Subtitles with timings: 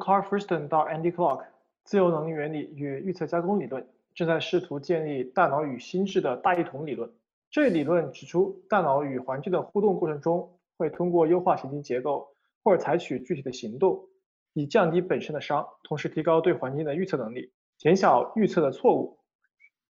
[0.00, 1.44] Carl Friston 到 Andy Clark，
[1.84, 7.08] 自由能原理与预测加工理论正在试图建立大脑与心智的大一统理论。
[7.50, 12.28] 这一理论指出，大脑与环境的互动过程中，会通过优化神经结构
[12.64, 14.08] 或者采取具体的行动，
[14.54, 19.18] 以降低本身的伤，同时提高对环境的预测能力，减小预测的错误。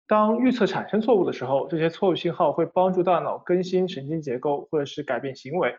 [0.07, 5.75] 当预测产生错误的时候，这些错误信号会帮助大脑更新神经结构或者是改变行为。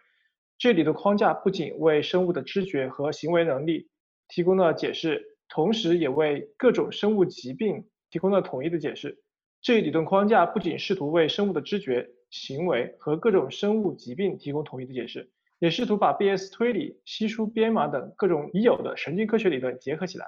[0.57, 3.89] 这里的框架不仅为生物的知觉和行为能力。
[4.29, 9.21] 提供了解释，同时也为各种生物疾病提供了统一的解释。
[9.61, 20.25] 这一理论框架不仅试图为生物的知觉、行为和各种生物疾病提供统一的解释，也试图把 B.S 推理、稀疏编码等各种已有的神经科学理论结合起来。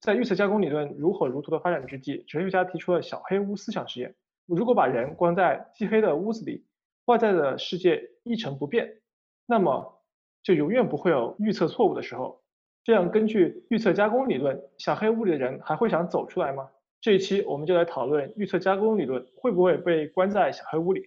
[0.00, 4.14] 在预测加工理论如火如荼的发展之际，哲学家提出了小黑屋思想实验：
[4.46, 6.64] 如果把人关在漆黑的屋子里，
[7.06, 9.00] 外在的世界一成不变，
[9.46, 10.04] 那么
[10.44, 12.40] 就永远不会有预测错误的时候。
[12.88, 16.66] 这样，根据预测加工理论，小黑屋里的人还会想走出来吗？
[17.02, 21.02] 这一期我们就来讨论预测加工理论会不会被关在小黑屋里。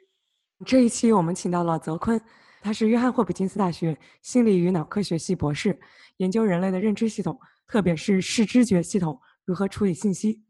[0.64, 2.22] 这一期我们请到了泽坤，
[2.62, 5.80] 他是约翰霍普金斯大学心理与脑科学系博士，
[6.18, 10.44] 研究人类的认知系统，特别是视知觉系统如何处理信息。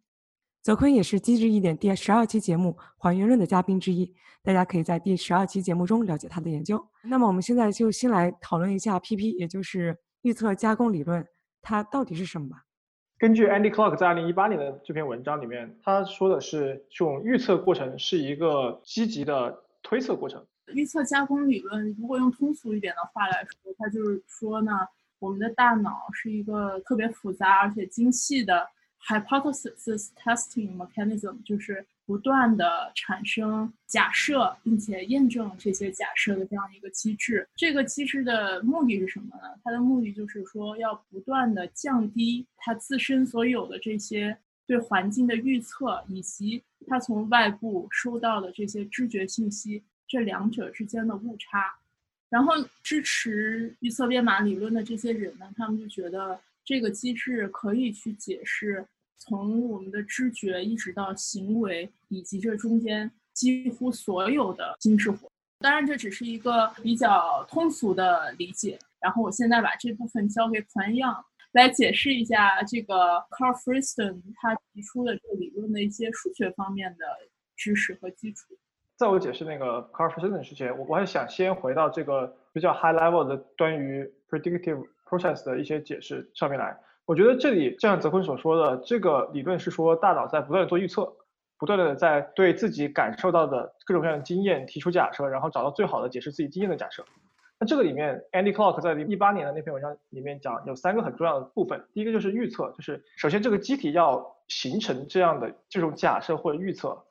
[0.62, 6.86] 泽坤也是机智一点第十二期节目还原论的嘉宾之一，大家可以在第十二期节目中了解他的研究。
[7.06, 9.98] 那么我们现在就先来讨论一下 PP，也就是。
[10.22, 11.26] 预测加工理论
[11.62, 12.56] 它到底是什么？
[13.18, 20.46] 根据 Andy Clark 在二零一八年的这篇文章里面，他说的是这种预测过程是一个积极的推测过程。
[20.74, 24.72] 预测加工理论如果用通俗一点的话来说，它就是说呢，
[25.20, 28.68] 我们的大脑是一个特别复杂而且精细的
[29.08, 31.86] hypothesis testing mechanism，就是。
[32.06, 37.47] 不断的产生假设，并且验证这些假设的这样一个机制。
[37.56, 39.59] 这个机制的目的是什么呢？
[39.63, 51.75] 它的目的就是说，要不断的降低它自身所有的这些对环境的预测，以及它从外部收到的这些知觉信息这两者之间的误差。
[52.29, 58.85] 然后，支持预测编码理论的这些人呢，他们就觉得这个机制可以去解释。
[59.22, 68.80] 从我们的知觉一直到行为，以及这中间几乎所有的心智活动，当然这只是一个比较通俗的理解。
[69.00, 72.96] 然后我现在把这部分交给团样来解释一下这个
[73.30, 77.06] Carl Friston 他提出的这个理论的一些数学方面的
[77.56, 78.58] 知识和基础。
[78.98, 86.76] 在我解释那个 Carl Friston 之前，我我还想先回到这个比较 high level 的关于 predictive process 的一些解释上面来。
[87.06, 91.12] 我觉得这里，就像泽坤所说的，这个理论是说大脑在不断的做预测，
[91.57, 97.03] 不断的在对自己感受到的各种各样的经验提出假设，然后找到最好的解释自己经验的假设。
[97.59, 101.84] 那这个里面，Andy Clark 在一八年的那篇文章里面讲，有三个很重要的部分。
[101.94, 107.03] 第一个就是预测，就是首先这个机体要形成这样的这种假设或者预测，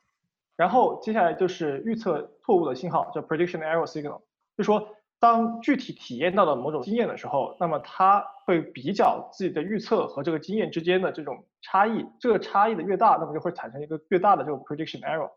[0.55, 4.21] 然后接下来就是预测错误的信号，叫 prediction error signal，
[4.57, 4.87] 就说。
[5.21, 15.29] 当具体体验到了某种经验的时候，那么他会比较自己的预测和这个经验之间的这种差异，这个差异的越大，那么就会产生一个越大的这种 prediction error。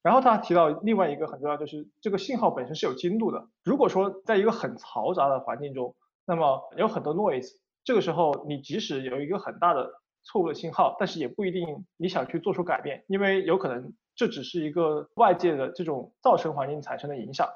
[0.00, 3.46] 然后他提到另外一个很重要，就是这个信号本身是有精度的。
[3.62, 7.50] 如果说在一个很嘈杂的环境中，那么有很多 noise，
[7.84, 9.90] 这个时候你即使有一个很大的
[10.22, 17.46] 错误的信号，但是也不一定你想去做出改变，因为有可能这只是一个外界的这种噪声环境产生的影响。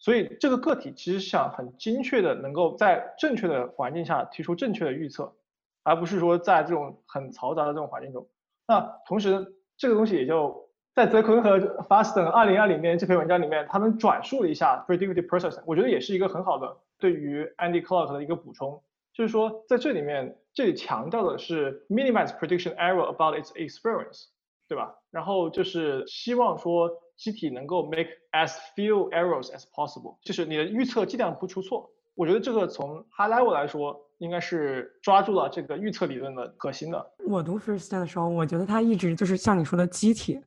[0.00, 5.34] 所以这个个体其实想很精确的能够在正确的环境下提出正确的预测，
[5.82, 8.28] 而不是说在这种很嘈杂的这种环境中。
[8.68, 18.80] 那同时这个东西也就在泽坤和 Fasten 二零二零年这篇文章里面，他们转述了一下 predictive process，我觉得也是一个很好的对于 Andy Clark 的一个补充，
[19.12, 24.26] 就是说在这里面这里强调的是 minimize prediction error about its experience，
[24.68, 24.94] 对吧？
[25.10, 26.88] 然后就是希望说。
[27.18, 31.90] 机体能够 make as few errors as possible，就是你的预测尽量不出错。
[32.14, 37.12] 我觉得这个从 high level 来说，应该是抓住了这个预测理论的核心的。
[37.26, 40.40] 我读 first 的时候，我觉得它一直就是像你说的机体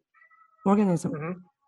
[0.63, 1.11] organism，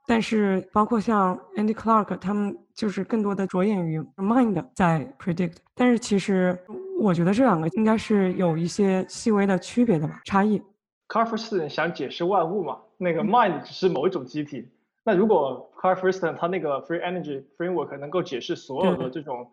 [0.08, 6.58] 但是包括像 Andy Clark 他们就是更多的着眼于 mind 在 predict，但是其实
[7.00, 10.62] 我觉得这两个应该是有一些细微的区别的吧，差异。
[11.10, 14.70] Carl f r i s t o n 想解释万物嘛，那个 mind 只是某一种机体。
[15.04, 19.52] 那如果 Carl f r i s t o n 他那个 free energy framework 能够解释所有的这种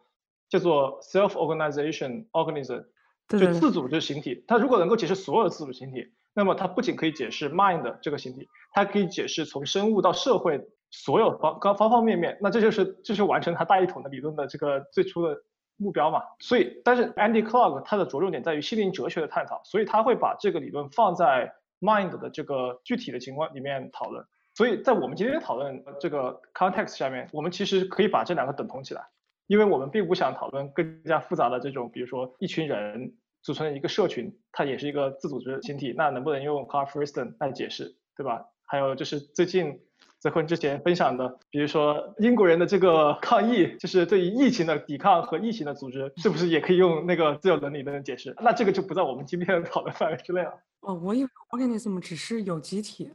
[0.49, 2.85] 叫做 self organization organism，
[3.29, 10.61] 就自组织形体，它如果能够解释所有的自组织形体，那么它不仅可以解释 mind 这个形体，它可以解释从生物到社会
[10.91, 12.39] 所有方方方方面面。
[12.41, 15.37] 那这就是这是完成它大一统的理论的这个最初的
[15.77, 16.23] 目标嘛。
[16.39, 24.25] 所以，但是 Andy Clark 他的着重点在于心灵哲学的探讨，所以他会把这个理论放在 mind 的这个具体的情况里面讨论。
[24.55, 29.03] 所以在我们今天讨论这个 context 下面，我们其实可以把这两个等同起来，
[29.47, 38.45] 因为我们并不想讨论更加复杂的这种，比如说一群人组成一个社群，它也是一个自组织群体，那能不能用 Carl f r i s t o n 来解释，对吧？
[38.67, 39.81] 还有就是最近
[40.19, 48.37] 泽坤之前分享的，比如说英国人的这个抗议，就是对于疫情的抵抗和疫情的组织，是不是也可以用那个自由伦理论解释？
[48.41, 50.53] 那这个就不在我们今天的讨论范围之内了。
[50.81, 53.11] 哦，我以为 organism 只是有机体。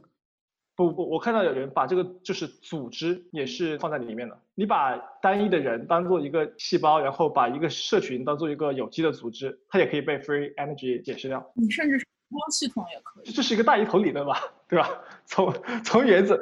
[0.76, 4.38] 不不，我看到有人把这个就是组织也是放在里面的。
[4.54, 11.50] 你把单一的人当做一个细胞，然后把一个社群当做一个有机的组织，它也可以被 free energy 解释掉。
[11.54, 13.32] 你甚至是光系统也可以。
[13.32, 14.38] 这是一个大一统理论吧，
[14.68, 14.90] 对吧？
[15.24, 15.50] 从
[15.82, 16.38] 从原子，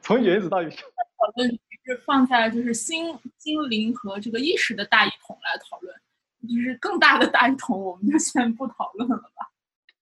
[0.00, 0.76] 从原子到宇宙。
[1.18, 5.92] 讨论是放在就是心心灵和这个意识的大一统来讨论，
[6.48, 9.50] 就是更大的大一统，我们就先不讨论了吧。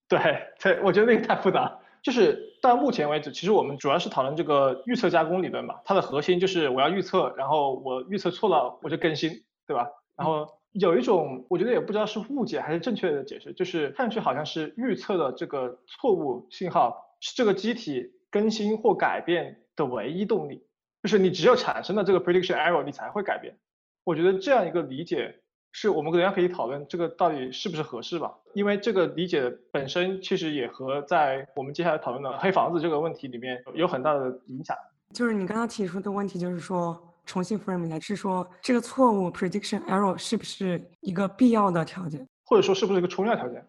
[0.08, 0.20] 对
[0.60, 1.78] 对，我觉得那个太复杂。
[2.02, 9.30] 就是到目前为止，其实我们主要是讨论这个预测加工理论嘛，它的核心就是我要预测，然后我预测错了我就更新，
[9.66, 9.88] 对吧？
[10.16, 20.66] 然后有一种我觉得也不知道是误解还是正确的解释，就是看上去好像是预测的这个错误信号是这个机体更新或改变的唯一动力，
[21.02, 23.58] 就是你只有产生了这个 prediction error，你才会改变。
[24.04, 25.41] 我觉得这样一个理解。
[25.72, 28.32] 是我们等下可以讨论这个到底是不是合适吧？
[28.52, 34.76] 因为这个理解本身其实也和在我们接下来讨论的黑房子这个问题里面有很大的影响。
[35.12, 43.66] 就是你刚刚提出的问题，就是说重新 frame 来，是说这个错误 prediction error 是不是一个必要的条件，或者说是不是一个充要条件？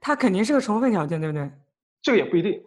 [0.00, 1.50] 它肯定是个充分条件，对不对？
[2.02, 2.62] 这个也不一定。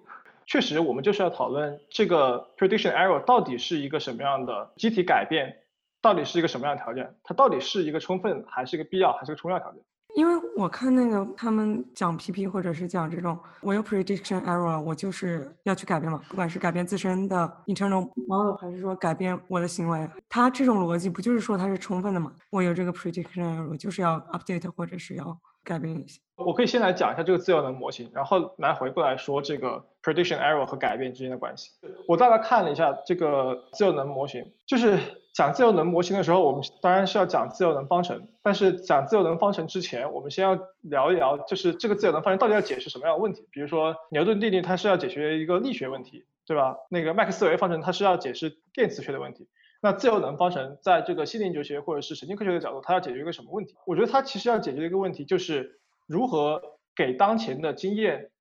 [0.48, 5.56] 确实，我们就是要讨论这个 prediction error 到底是一个什么样的机体改变。
[6.02, 7.16] 到底是一个什么样的条件？
[7.24, 9.82] 它到底是一个充分，还是一个必要，还是个充要条件？
[10.16, 22.34] 因为我看那个他们讲 PP 或者是讲这种我有 prediction error，我就是要去改变嘛，不管是改变自身的 internal model，还是说改变我的行为，它这种逻辑不就是说它是充分的嘛？
[22.50, 26.20] 我有这个 prediction error，就是要 update 或者是要改变一些。
[26.38, 31.70] 我可以先来讲一下这个自由能模型，然后来回过来说这个 prediction error 和改变之间的关系。
[32.08, 34.98] 我大概看了一下这个自由能模型，就是。
[35.34, 38.28] 讲自由能模型的时候，我们当然是要讲自由能方程。
[38.44, 43.48] 但是讲自由能方程之前，我们先要聊一聊，就是这个自由能方程到底要解释什么样的问题。
[43.52, 46.76] 比如说牛顿定律，它是要解决一个力学问题，对吧？
[46.90, 49.48] 那个麦克斯韦方程，它是要解释电磁学的问题。
[49.82, 53.76] 那自由能方程在这个心灵哲学或者是神经科学的角度，它要解决一个什么问题？
[53.86, 56.62] 我觉得它其实要解决的一个问题，就是如何
[56.96, 58.32] 给当前的经验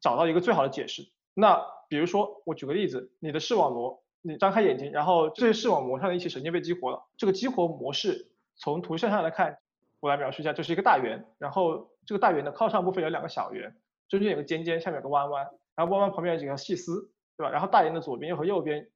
[0.00, 1.02] 找到一个最好的解释。
[1.34, 4.02] 那比如说，我举个例子，你的视网膜。
[4.22, 7.08] 你张开眼睛，然后这些视网膜上的一些神经被激活了。
[7.16, 9.58] 这个激活模式从图像上来看，
[10.00, 13.74] 我来描述一下，这是一个大圆，然后这个大圆的靠上部分有两个小圆，
[14.08, 15.46] 中间有个尖尖，下面有个弯弯，
[15.76, 17.50] 然后弯弯旁边有几条细丝，对吧？
[17.50, 18.88] 然后大圆的左边和右边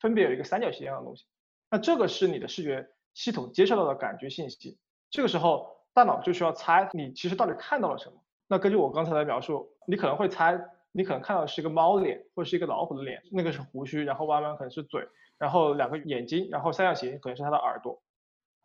[0.00, 1.24] 分别有一个三角形一样的东西。
[1.70, 4.78] 那这个是你的视觉系统接受到的感觉信息。
[5.10, 8.22] 这个时候大脑就需要猜你其实到底看到了什么。
[8.46, 10.60] 那根据我刚才的描述，你可能会猜。
[10.98, 15.06] 你可能看到的是一个猫脸，或者是一个老虎的脸，那个是胡须，然后弯弯可能是嘴，
[15.38, 18.02] 然后两个眼睛，然后三角形可能是它的耳朵。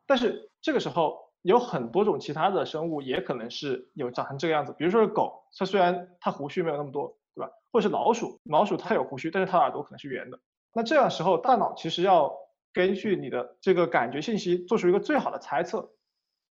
[0.08, 7.52] 但是这个时候有很多种其他的生物也可能是有长成这个样子，比如说是狗，它虽然它胡须没有那么多，对吧？
[7.72, 10.40] 或者是老鼠，老鼠它有胡须，但是它的耳朵可能是圆的。
[10.74, 12.36] 那这样时候大脑其实要
[12.74, 15.94] 根据你的这个感觉信息做出一个最好的猜测。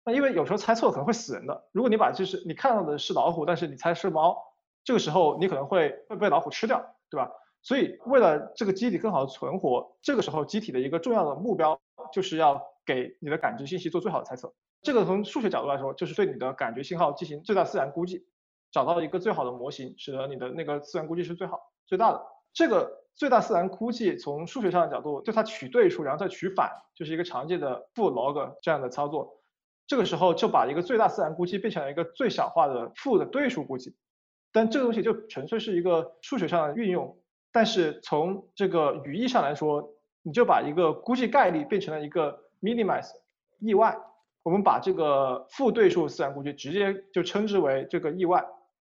[0.05, 4.54] 那因为有时候猜错可能会死人的，如果你把就是你看到的是老虎，但是你猜是猫。
[4.85, 7.31] 这个时候你可能会会被老虎吃掉，对吧？
[7.63, 11.81] 所以为了这个机体更好的存活，这个时候机体的一个重要的目标
[12.13, 14.53] 就是要给你的感知信息做最好的猜测。
[14.83, 18.27] 这个从数学角度来说，就是对你的感觉信号进行最大自然估计，
[18.71, 22.23] 找到一个最好的模型，使得你的那个自然估计是最好最大的。
[22.53, 29.41] 这个最大自然估计从数学上的角度，对它取对数，然后再取反，就是一个常见的负 log 这样的操作。
[29.87, 33.97] 这个时候就把一个最大自然估计变成了一个最小化的负的对数估计。
[34.55, 37.19] 但这个东西就纯粹是一个数学上的运用，
[37.51, 39.93] 但是从这个语义上来说，
[40.23, 43.11] 你就把一个估计概率变成了一个 minimize
[43.59, 43.99] 意外，
[44.45, 48.45] 我们把这个负对数自然估计直接就称之为这个意外。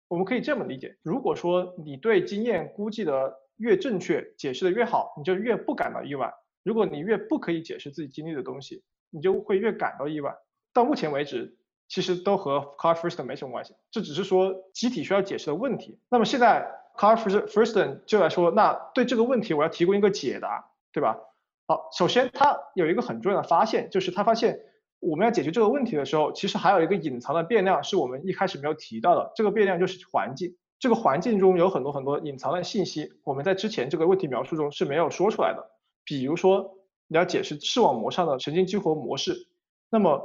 [0.08, 6.30] 我们可以这么理解：如果说你对经验估计的越正确，解释的越好，你就越不感到意外；
[6.62, 10.34] 如果你越不可以解释自己经历的东西，你就会越感到意外。
[10.72, 11.58] 到目前为止，
[11.88, 15.98] 其实都和 Carl f r i s t 没什么关系，这只是说机体需要解释的问题。
[16.08, 21.18] 那么现在 Carl f r i s t e n 就来说，那对这个问题我要提供一个解答，对吧？
[21.66, 24.60] 好，首先他有一个很重要的发现，就是他发现。
[25.00, 29.30] 我们要解决这个问题的时候，其实还有一个隐藏的变量是我们一开始没有提到的。
[29.36, 30.56] 这个变量就是环境。
[30.80, 35.64] 这个环境中有很多很多隐藏的信息，我们在之前这个问题描述中是没有说出来的。
[36.02, 36.74] 比如说，
[37.06, 39.46] 你要解释视网膜上的神经激活模式，
[39.88, 40.20] 那么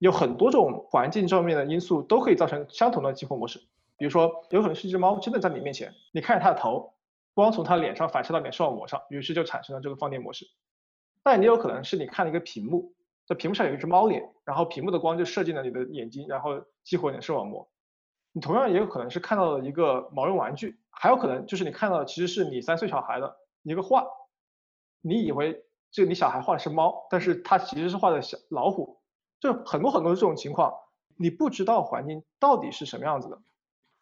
[0.00, 3.60] 有很多种环境上面的因素都可以造成相同的激活模式。
[3.96, 6.94] 比如说，有可能是一只猫真的在你面前，你看着它的头，
[7.34, 10.46] 光从它脸上反射到你视网膜上，于是就产生了这个放电模式。
[11.22, 12.94] 但也有可能是你看了一个屏幕。
[13.26, 17.68] 在屏幕上有一只猫脸，然后屏幕的光就射进了你的眼睛，然后激活你的视网膜。
[18.32, 24.04] 你同样也有可能是看到了一个毛绒玩具，还有可能就是你看到的其实是你三岁小孩的一个画，
[25.00, 28.99] 你以为这你小孩画的是猫，但是他其实是画的小老虎。
[29.40, 30.72] 就很多很多这种情况，
[31.16, 33.40] 你不知道环境到底是什么样子的。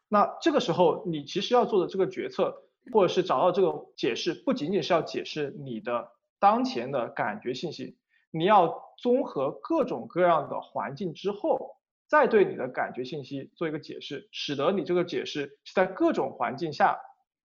[0.08, 7.96] 那这个时候你其实要做的这个决策，或者是找到这个解释，不仅仅是要解释你的当前的感觉信息。
[8.30, 11.76] 你要综合各种各样的环境之后，
[12.06, 16.98] 再对你的感觉信息做一个解释，使得你这个解释是在各种环境下，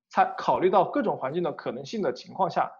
[0.09, 2.71] 才考虑到各种环境的可能性的情况下，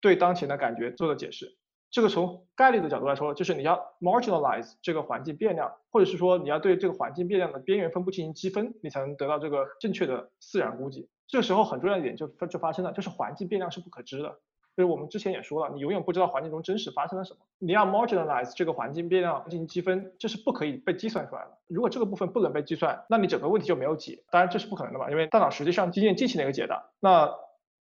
[0.00, 1.56] 对当前的感觉做的解释。
[1.94, 11.08] 这个从概率的角度来说，就是你要 marginalize 这个环境变量，或者是说你要对这个环境变量的边缘分布进行积分，你才能得到这个正确的自然估计。
[11.28, 14.28] 这个时候很重要一点就就发生了，就是环境变量是不可知的。
[14.76, 17.38] 就是我们之前也说了，你永远不知道环境中真实发生了什么。
[17.60, 21.56] 你要 marginalize 这个环境变量进行积分，这是不可以被计算出来的。
[21.68, 24.24] 如果这个部分不能被计算，那你整个问题就没有解。
[24.32, 26.90] 当然这是不可能的嘛，因为大脑实际上经验进行了一个解答。
[26.98, 27.32] 那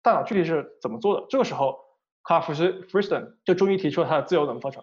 [0.02, 1.26] 大脑具体是怎么做的？
[1.30, 1.83] 这个时候
[2.26, 4.82] c a r f r i s t e n 就终于提出了他的自由能方程。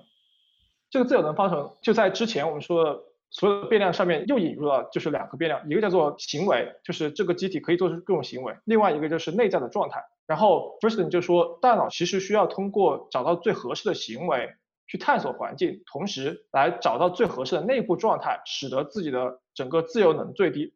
[0.89, 10.03] 这个自由能方程就在之前我们说的所有的变量上面又引入了就是两个变量，一个叫做行为，就是这个机体可以做出各种行为；另外一个就是内在的状态。
[10.27, 14.53] 然后 f r i s t e n 就说，大脑其实需要通过找到最合适的行为
[14.87, 20.73] 去探索环境，同时来找到最合适的内部状态，使得自己的整个自由能最低。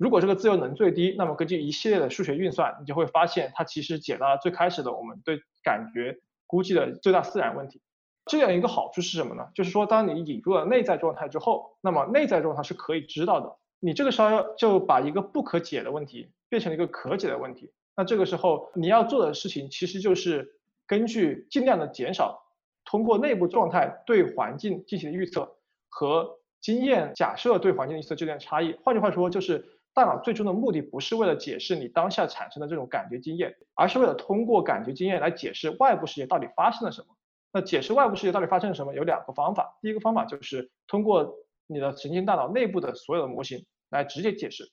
[0.00, 6.16] 如果这个自由能最低，那么根据一系列的数学运算，你就会发现它其实解答了最开始的我们对感觉
[6.46, 7.82] 估计的最大自然问题。
[8.24, 9.48] 这样一个好处是什么呢？
[9.54, 13.54] 就是说，当你引入了内在状态之后，那么内在状态是可以知道的。
[13.78, 17.70] 你这个时候就把一个不可解的问题变成了一个可解的问题。
[17.94, 20.54] 那这个时候你要做的事情其实就是
[20.86, 22.40] 根据尽量的减少
[22.86, 25.56] 通过内部状态对环境进行的预测
[25.90, 28.74] 和经验假设对环境预测之间的差异。
[28.82, 37.08] 换句话说，就是大脑最终的目的不是为了解释你当下产生的这种感觉经验，而是为了通过感觉经验来解释外部世界到底发生了什么。
[37.52, 41.34] 那解释外部世界到底发生了什么有两个方法，第一个方法就是通过
[41.66, 44.70] 你的神经大脑内部的所有的模型来直接解释。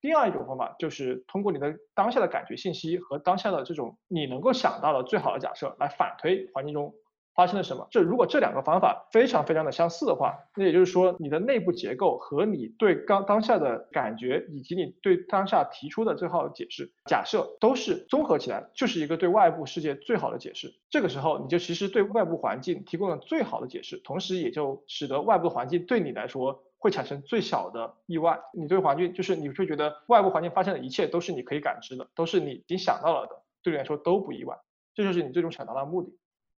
[0.00, 6.94] 第二一种方法就是通过你的当下的感觉信息和当下的这种你能够想到的最好的假设来反推环境中
[7.36, 7.86] 发生了什么。
[7.90, 20.74] 这如果这两个方法非常非常的相似的话，那也就是说你的内部结构和你对刚当下的感觉以及你对当下提出的最好的解释假设都是综合起来，就是一个对外部世界最好的解释。
[20.90, 26.62] 这个时候你就其实对外部环境提供了最好的解释，同时也就使得外部环境对你来说。
[26.78, 28.38] 会产生最小的意外。
[28.52, 34.56] 你对环境就是你会觉得外部环境发生的一切都是你可以感知的，都是你已经想到了的，对你来说都不意外。
[34.94, 36.12] 这就是你最终想达到的目的。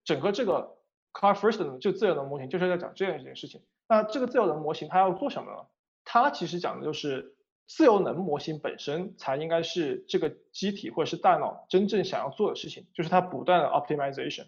[0.07, 0.77] 整个这个
[1.13, 3.61] Car First 就自由能模型就是在讲这样一件事情。
[3.87, 5.67] 那这个自由能模型它要做什么呢？
[6.03, 7.35] 它其实讲的就是
[7.67, 14.47] 自由能模型本身才应该是这个机体或者是大脑真正想要做的事情，就是它不断的 optimization。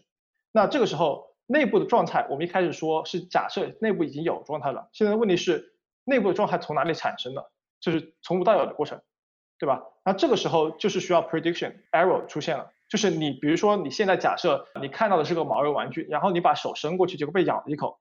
[0.51, 1.29] 那这个时候。
[1.51, 4.87] 内部的状态，我们一开始说是假设内部已经有状态了。
[4.93, 5.73] 现在的问题是，
[6.03, 7.49] 内部的状态从哪里产生的？
[7.79, 9.01] 就是从无到有的过程，
[9.57, 9.83] 对吧？
[10.05, 12.71] 那这个时候就是需要 prediction error 出现了。
[12.89, 17.99] 就是你比如说你现在假设你看到的是个毛绒玩具，然后你把手伸过去，结果被咬了一口，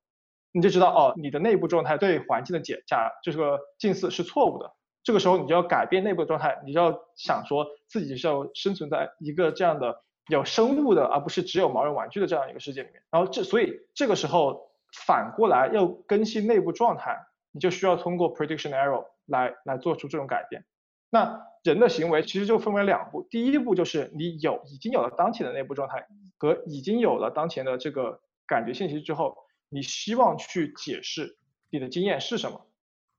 [0.50, 4.72] 你就知道哦，你的内部状态对环境的解假就是个近似是错误的。
[5.04, 10.02] 这个时候你就要改变内部状态，你就要想说自己是要生存在一个这样的。
[10.30, 13.02] 有生物的，而不是只有毛绒玩具的这样一个世界里面。
[13.10, 14.70] 然后这，所以这个时候
[15.06, 17.16] 反过来要更新内部状态，
[17.50, 20.66] 你就需要通过 prediction error 来来做出这种改变。
[21.08, 26.06] 那人的行为其实就分为两步，第一步就是你有已经有了当前的内部状态
[26.38, 29.36] 和已经有了当前的这个感觉信息之后，
[29.68, 31.36] 你希望去解释
[31.70, 32.66] 你的经验是什么，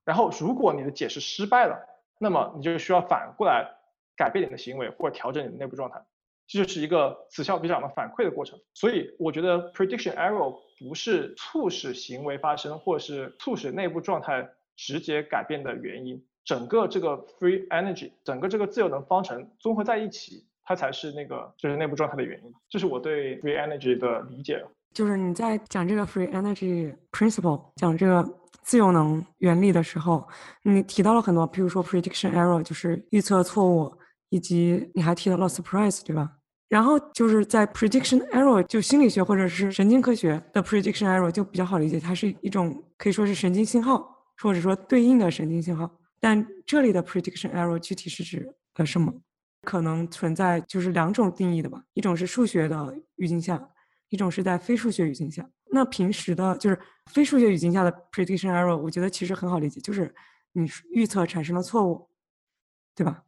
[0.04, 1.78] 然后如果你的解释失败了，
[2.18, 3.70] 那么你就需要反过来
[4.16, 6.04] 改变你的行为或者调整你的内部状态，
[6.46, 8.58] 这就是一个此消彼长的反馈的过程。
[8.74, 16.26] 所以我觉得 prediction error 不是促使行为发生或是促使内部状态直接改变的原因。
[16.50, 22.52] 整个这个 free energy，整个这个自由能方程综合在一起，它才是那个就是内部状态的原因。
[22.68, 24.60] 这是我对 free energy 的理解。
[24.92, 28.28] 就是你在讲这个 free energy principle，讲这个
[28.64, 30.26] 自由能原理的时候，
[30.64, 33.96] 你提到了很多，比如说 prediction error，就是预测错误，
[34.30, 36.32] 以及你还提到了 surprise，对吧？
[36.68, 44.04] 然后就是在 prediction error，就心理学或者是神经科学的 prediction error 就比较好理解，它是一种可以说是神经信号，
[44.42, 45.88] 或者说对应的神经信号。
[46.20, 49.12] 但这里的 prediction error 具体是指呃什么？
[49.62, 53.68] 可能存在就是两种定义的吧，一种是数学的语境下，
[54.08, 55.46] 一种是在非数学语境下。
[55.72, 56.80] 那平时的就是
[57.12, 60.14] 非数学语境下的 prediction error，我觉得其实很好理解，就是
[60.52, 62.08] 你预测产生了错误，
[62.94, 63.22] 对吧？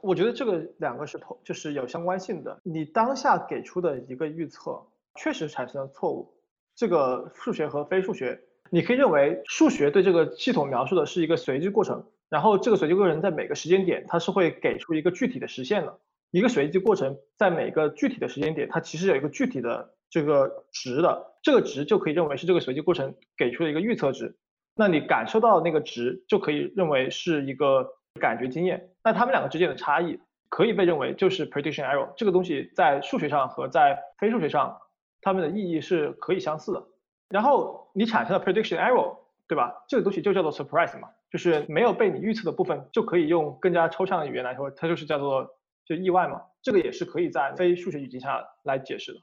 [0.00, 2.58] 我觉得这个两个是同就是有相关性的。
[2.64, 4.82] 你当下给出的一个预测
[5.16, 6.34] 确实产生了错误，
[6.74, 12.02] 这个数学和非数学，你可以认为数学对这个系统描述的是一个随机过程。
[12.30, 16.00] 然后这个随机过程在每个时间点，它是会给出一个具体的实现的。
[16.30, 24.36] 一个随机过程在每个具体的时间点，它其实有一个具体的这个值的，这个值就可以认为是这个随机过程给出的一个预测值。
[24.74, 27.88] 那你感受到那个值，就可以认为是一个
[28.20, 28.90] 感觉经验。
[29.04, 32.12] 那它们两个之间的差异，可以被认为就是 prediction error。
[32.16, 34.76] 这个东西在数学上和在非数学上，
[35.20, 36.84] 它们的意义是可以相似的。
[37.28, 39.16] 然后你产生了 prediction error，
[39.46, 39.84] 对吧？
[39.88, 41.08] 这个东西就叫做 surprise 嘛。
[41.34, 45.44] 就是没有被你预测的部分，就可以用更加抽象的语言来说，它就是叫做
[45.84, 46.40] 就意外嘛。
[46.62, 49.18] 这个也是可以在非数学语境下来解释的。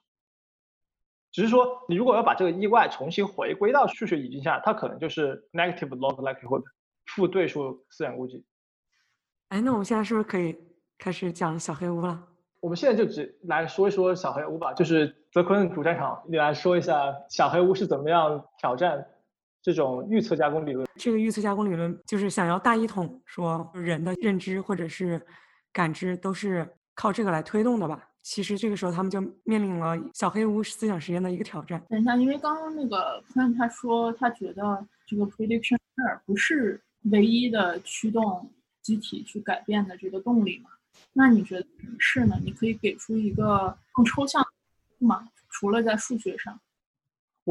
[1.32, 6.63] 只是说，你如果要把这个意外重新回归到数学语境下，它可能就是 negative log likelihood，
[7.06, 8.43] 负对数自然估计。
[9.47, 10.58] 哎，那我们现在是不是可以
[10.97, 12.28] 开始讲小黑屋了？
[12.60, 19.08] 我们现在就只来说一说小黑屋吧，就是泽坤主战场，你来说一下小黑屋是怎么样挑战。
[19.62, 25.21] 这种预测加工理论，这个预测加工理论就是想要大一统说人的认知或者是
[25.71, 28.08] 感知都是靠这个来推动的吧？
[28.24, 31.84] 其实这个时候他们就面临了小黑屋思想实验的一个挑战。
[31.89, 36.80] 等一下，因为刚刚那个朋友他说他觉得这个 prediction error 不是
[37.12, 38.50] 唯一的驱动
[38.82, 40.69] 机体去改变的这个动力嘛？
[41.13, 42.36] 那你觉得是呢？
[42.43, 44.43] 你可以给出一个更抽象
[45.00, 45.28] 吗？
[45.50, 46.60] 除了在数学上？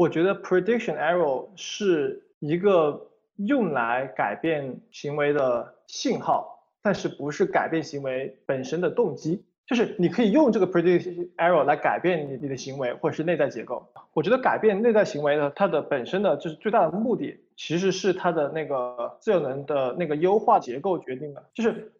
[0.01, 9.45] 我觉得 prediction error 是一个用来改变行为的信号，但是不是改变行为本身的动机。
[9.67, 13.87] 就是你可以用这个 prediction error 来改变你你的行为或者是内在结构。
[14.11, 21.45] 我觉得改变内在行为呢它的本身的就是最大的目的，其实是它的那个自由能的那个优化结构决定的。
[21.53, 21.93] 就是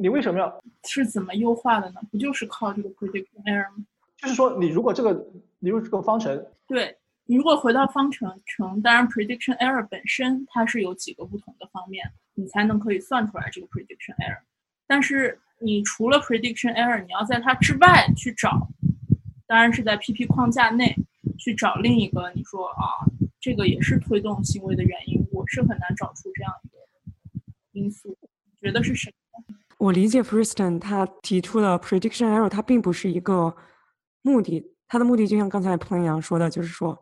[0.00, 2.00] 你为什么要是怎么优化的呢？
[2.10, 3.84] 不就是靠这个 prediction error 吗？
[4.16, 5.24] 就是说你如果这个
[5.60, 6.96] 你如这个方程对。
[7.26, 14.40] 你如果回到方程程，当然 prediction error 本身它是有几个不同的方面，你才能可以算出来这个 prediction error。
[14.86, 18.68] 但是你除了 prediction error，你要在它之外去找，
[19.46, 20.94] 当然是在 PP 框架内
[21.38, 23.08] 去找另一个，你说啊，
[23.40, 26.74] 这个也是推动行为的原因，我是很难找出这样一个
[27.72, 28.18] 因素。
[28.60, 29.56] 觉得是什么？
[29.78, 33.56] 我理解 f r i s t o n 他提出的 prediction error，它并不是一个
[34.20, 34.73] 目的。
[34.94, 36.96] 它的目的就像刚才彭阳说的，就是说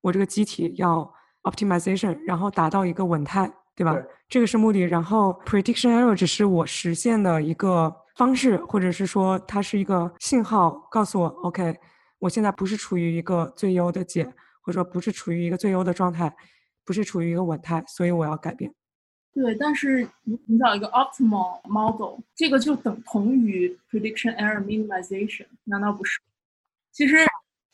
[0.00, 3.94] 我这个机体要 optimization，然后达到一个稳态，对吧？
[4.26, 4.80] 这个是目的。
[4.80, 11.78] 然后 prediction error 只是我实现的一个方式，或者是说它是一个信号，告诉我 OK，
[12.20, 14.24] 我现在不是处于一个最优的解，
[14.62, 16.34] 或者说不是处于一个最优的状态，
[16.86, 18.72] 不是处于一个稳态，所以我要改变。
[19.34, 26.18] 对，但是你找一个 optimal model，这个就等同于 prediction error minimization，难道不是？
[26.96, 27.16] 其实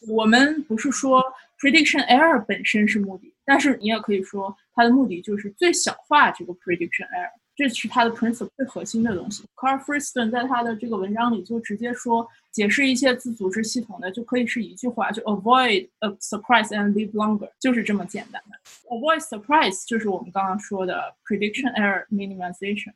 [0.08, 1.22] 我们不是说
[1.60, 9.44] prediction error 本身是目的，但是你也可以说它的目的就是最小化这个 prediction error，这是它的 principle 最核心的东西。
[9.54, 18.58] Carl f r i s t o n 在他的这个文章里就直接说，解释一些自组织系统的就可以是一句话，就 avoid a surprise and live longer，就是这么简单的。
[18.90, 22.92] avoid surprise 就是我们刚刚说的 prediction error minimization，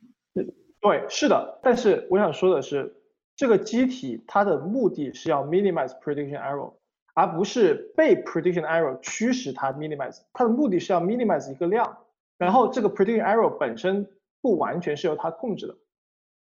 [0.81, 1.57] 对，是的。
[1.63, 2.93] 但是我想说的是。
[3.37, 6.73] 这个机体它的目的是要 minimize prediction error，
[7.13, 10.21] 而不是被 prediction error 驱使它 minimize。
[10.33, 11.99] 它的目的是要 minimize 一个量，
[12.39, 14.09] 然后这个 prediction error 本身
[14.41, 15.75] 不完全是由它控制的，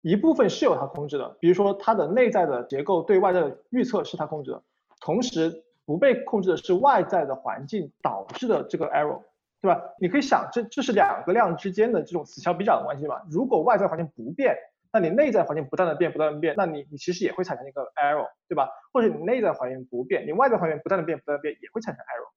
[0.02, 4.62] 一部分是由它控制的，比如说它的内在的结构对外在的预测是它控制的，
[5.00, 9.22] 同时不被控制的是外在的环境导致的这个 error，
[9.62, 9.80] 对吧？
[9.98, 13.24] 你可以想，这这是两个量之间的这种此消彼长的关系吧？
[13.30, 14.54] 如果外在环境不变，
[14.92, 18.68] 那你内在环境不断的变，不断的变，那你你其实也会产生一个 error，对吧？
[18.92, 22.28] 或者你内在环境不变，你外在环境不断的变，不断的变，也会产生 error，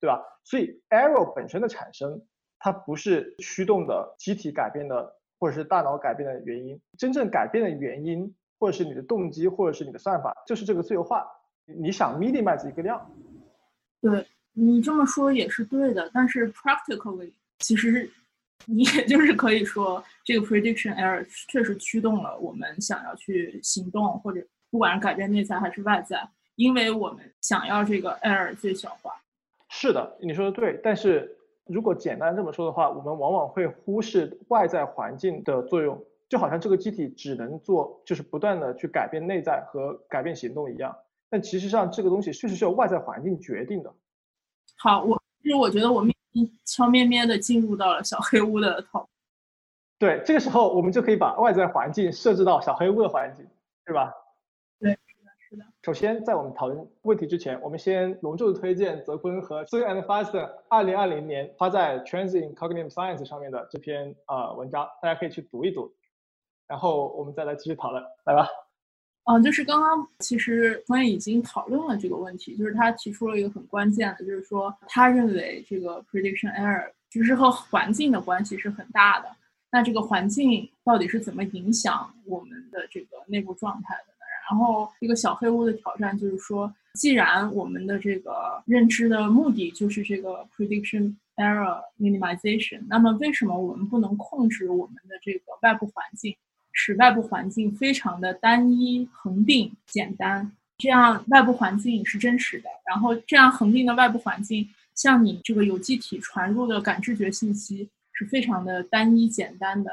[0.00, 0.22] 对吧？
[0.44, 2.22] 所以 error 本身的产生，
[2.58, 11.26] 它不是驱动的机体改变的，或者是大脑改变的原因，真正改变的原因，或者是你的动机，或者是你的算法，就是这个自由化。
[11.64, 13.10] 你想 minimize 一个量，
[14.00, 18.08] 对你这么说也是对的，但是 practically 其实
[18.64, 29.12] 你也就是可以说，这个 prediction error 确实驱动了我们想要去行动，或者不管是改变内在还是外在，因为我们想要这个 error 最小化。
[29.68, 40.96] 是的，你说的对，但是如果简单这么说的话，我们往往会忽视外在环境的作用，就好像这个机体只能做就是不断的去改变内在和改变行动一样。
[41.28, 43.92] 但其实上，这个东西确实是由外在环境决定的。
[44.78, 46.14] 好，我其实我觉得我们
[46.64, 49.08] 悄咩咩的进入到了小黑屋的讨论。
[49.98, 53.46] 对，这个时候我们就可以把外在环境设置到小黑屋的环境，
[53.84, 54.12] 对吧？
[54.78, 55.64] 对，是的，是的。
[55.82, 65.94] 首先，在我们讨论问题之前，我们先隆重的推荐泽坤和 Sue and Faster 二零二零年发在 Trends in Cognitive Science 上面的这篇呃文章，大家可以去读一读，
[66.66, 68.46] 然后我们再来继续讨论，来吧。
[69.28, 79.28] 嗯，就是刚刚其实我也已经讨论了这个问题，就是他提出了一个很关键的，就是说他认为这个 prediction error 就是和环境的关系是很大的。
[79.72, 84.24] 那这个环境到底是怎么影响我们的这个内部状态的呢？
[84.48, 96.36] 然后一个小黑屋的挑战就是说，既然我们的这个认知的目的就是这个 prediction error minimization，那么为什么我们不能控制我们的这个外部环境？
[96.78, 102.68] 使外部环境非常的单一、恒定、简单，这样外部环境是真实的。
[102.86, 109.90] 然后这样恒定的外部环境，向你这个有机体传入的感知觉信息是非常的单一、简单的，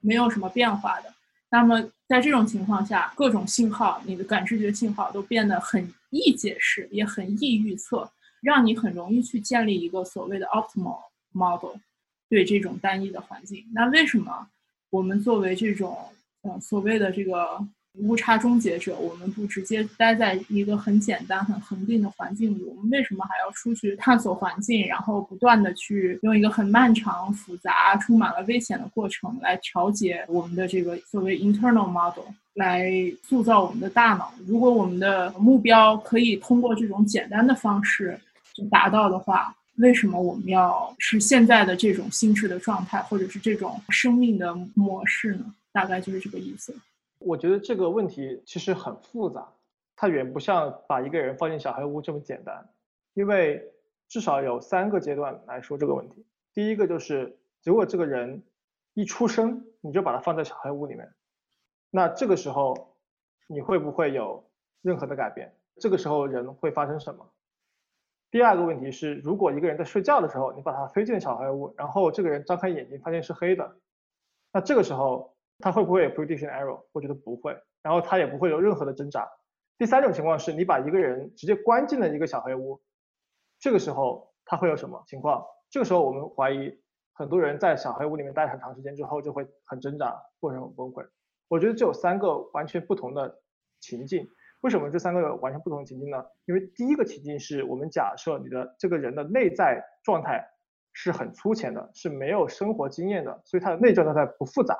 [0.00, 1.12] 没有什么变化的。
[1.50, 8.10] 那么在这种情况下，各种信号，你的感知觉信号都变得很易解释，也很易预测，
[8.40, 11.76] 让你很容易去建立一个所谓的 optimal model
[12.30, 13.66] 对这种单一的环境。
[13.74, 14.48] 那为什么？
[14.90, 15.96] 我们作为这种，
[16.42, 17.64] 呃，所谓的这个
[17.98, 32.24] 误差终结者，我们不直接待在一个很简单、很恒定的环境里，我们为什么还要出去探索环境，然后不断的去用一个很漫长、复杂、充满了危险的过程来调节我们的这个所谓 internal model，
[32.54, 32.90] 来
[33.22, 34.32] 塑造我们的大脑？
[34.46, 38.18] 如果我们的目标可以通过这种简单的方式
[38.54, 39.54] 就达到的话。
[39.80, 45.54] 为什么我们要是现在的这种心智的状态，或者是这种生命的模式呢？
[45.72, 46.74] 大概就是这个意思。
[47.18, 49.48] 我觉得这个问题其实很复杂，
[49.96, 52.68] 它远不像把一个人放进小黑屋这么简单。
[53.14, 53.62] 因为
[54.08, 56.24] 至少有三个阶段来说这个问题。
[56.52, 58.42] 第一个就是，如果这个人
[58.94, 61.08] 一出生你就把他放在小黑屋里面，
[61.90, 62.94] 那这个时候
[63.46, 64.44] 你会不会有
[64.82, 65.54] 任何的改变？
[65.80, 67.26] 这个时候人会发生什么？
[68.30, 73.76] 第二个问题是，如果一个人在睡觉的时候，你把他推进了小黑屋，然后这个人张开眼睛发现是黑的，
[74.52, 76.80] 那这个时候他会不会有 prediction error？
[76.92, 79.28] 我觉得不会，然后他也不会有任何的挣扎。
[79.78, 82.80] 第三种情况是你把一个人直接关进了一个小黑屋，
[83.58, 85.44] 这个时候他会有什么情况？
[85.68, 86.80] 这个时候我们怀疑
[87.12, 91.04] 很多人在小黑屋里面待很长时间之后就会很挣扎或者很崩溃。
[91.48, 93.40] 我觉得这有三个完全不同的
[93.80, 94.28] 情境。
[94.62, 96.22] 为什么这三个完全不同的情境呢？
[96.46, 100.46] 因为第一个情境是我们假设你的这个人的内在状态
[100.92, 104.76] 是很粗浅的，是没有生活经验的，所以他的内在状态不复杂。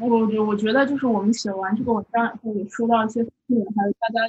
[0.00, 4.28] 我我我觉得就是我们写完这个文章以后，也收到一些，还有大家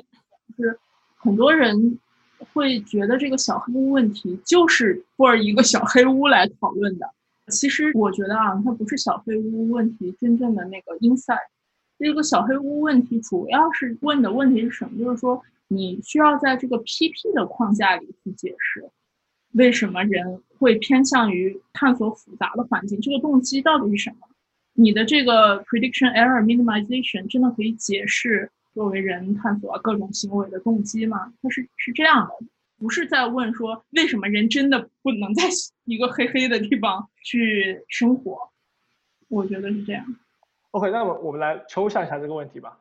[0.56, 0.78] 就是
[1.18, 2.00] 很多人
[2.54, 7.10] 会觉得这个小黑屋问题就是或者一个小黑屋来讨论的。
[7.48, 11.40] 其实我觉得啊，它不是小黑屋问题真正的那个 inside。
[11.98, 14.98] 这个小黑屋问题主要是问的问题是什么？
[14.98, 18.90] 就是说，你需要在这个 PP 的框架里去解释，
[19.54, 23.00] 为什么人会偏向于探索复杂的环境？
[23.00, 24.28] 这个动机到底是什么？
[24.74, 31.34] 你的这个 prediction error minimization 真的可以解释作为人探索各种行为的动机吗？
[31.42, 32.46] 它是是这样的，
[32.78, 35.44] 不是在问说为什么人真的不能在
[35.86, 38.50] 一个黑黑的地方去生活？
[39.30, 40.06] 我觉得是这样。
[40.76, 42.78] OK，那么我们来抽象一下这个问题吧。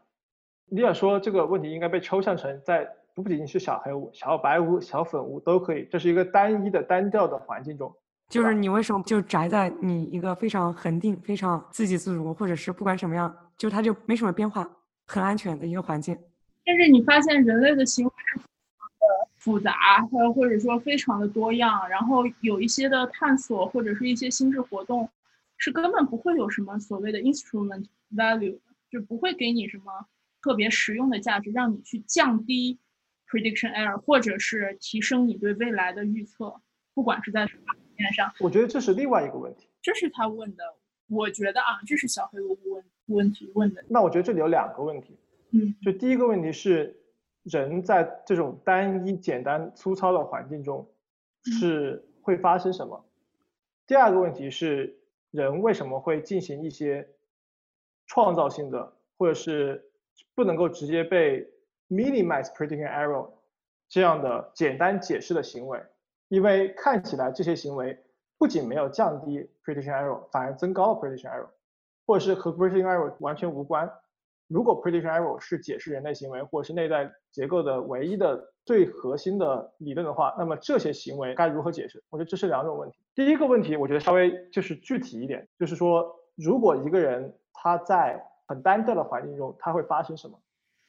[0.68, 7.94] 你想说这个问题应该被抽象成在不仅仅是小黑屋、小白屋、小粉屋都可以，这是一个单一的单调的环境中。
[8.28, 14.68] 就是你为什么就宅在你一个非常恒定、非常自给自足，或者是不管什么样，就它就没什么变化、
[15.06, 16.18] 很安全的一个环境。
[16.64, 18.44] 但是你发现人类的行为是的
[19.36, 19.72] 复杂，
[20.10, 25.08] 呃，或者说非常的多样，然后有一些的探索或者是一些心智活动，
[25.64, 28.58] 是根本不会有什么所谓的 instrument value，
[28.90, 30.06] 就不会给你什么
[30.42, 32.78] 特别实用的价值，让你去降低
[33.26, 36.60] prediction error，或者是提升你对未来的预测，
[36.92, 38.30] 不管是在什么层面上。
[38.40, 39.66] 我觉得这是另外一个问题。
[39.80, 40.62] 这是他问的，
[41.08, 43.82] 我觉得啊，这是小黑屋问问题问的。
[43.88, 45.16] 那我觉得这里有两个问题，
[45.52, 47.00] 嗯，就第一个问题是。
[47.44, 50.90] 人在这种单一、简单、粗糙的环境中
[51.42, 53.04] 是会发生什么？
[53.86, 54.98] 第二个问题是，
[55.34, 57.04] 人为什么会进行一些
[58.06, 59.84] 创造性的，或者是
[60.32, 61.44] 不能够直接被
[61.88, 63.28] minimize prediction error
[63.88, 65.82] 这样的简单解释的行为？
[66.28, 67.98] 因为看起来这些行为
[68.38, 71.48] 不仅没有降低 prediction error，反而增高了 prediction error，
[72.06, 73.92] 或者是和 prediction error 完全无关。
[74.46, 82.02] 如果 prediction error 是解释人类行为或者是内在结构的唯一的最核心的理论的话，那么这些行为该如何解释？
[82.10, 82.98] 我觉得这是两种问题。
[83.14, 90.38] 第一个问题，我觉得稍微就是具体一点，就是说，如果一个人他在很单调的环境中，他会发生什么？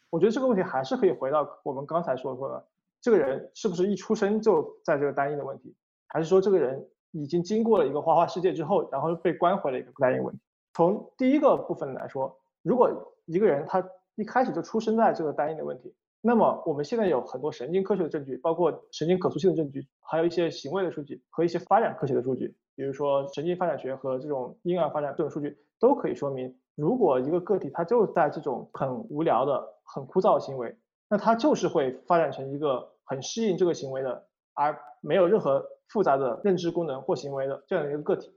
[0.10, 2.66] 我觉得这个问题还是可以回到我们刚才说说的，
[3.02, 5.76] 这个人是不是一出生就在这个单一的问题，
[6.08, 10.42] 还是说这个人已经经过了一个花花世界之后，然后被关回了一个单一问题？
[10.74, 12.90] 从第一个部分来说，如果
[13.26, 13.84] 一个人他
[14.16, 15.94] 一开始就出生在这个单一的问题，
[16.28, 30.76] 那么我们现在有很多神经科学的证据，包括神经可塑性的证据，还有一些行为的数据和一些发展科学的数据，比如说神经发展学和这种婴儿发展这种数据都可以说明，如果一个个体他就在这种很无聊的、很枯燥的行为，
[31.08, 38.36] 那他就是会发展成一个很适应这个行为的，而没有任何复杂的认知功能或行为的这样的一个个体。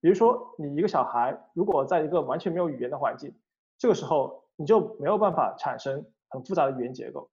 [0.00, 3.32] 比如说你一个小孩，如果在一个完全没有语言的环境，
[3.78, 7.28] 这个时候你就没有办法产生很复杂的语言结构。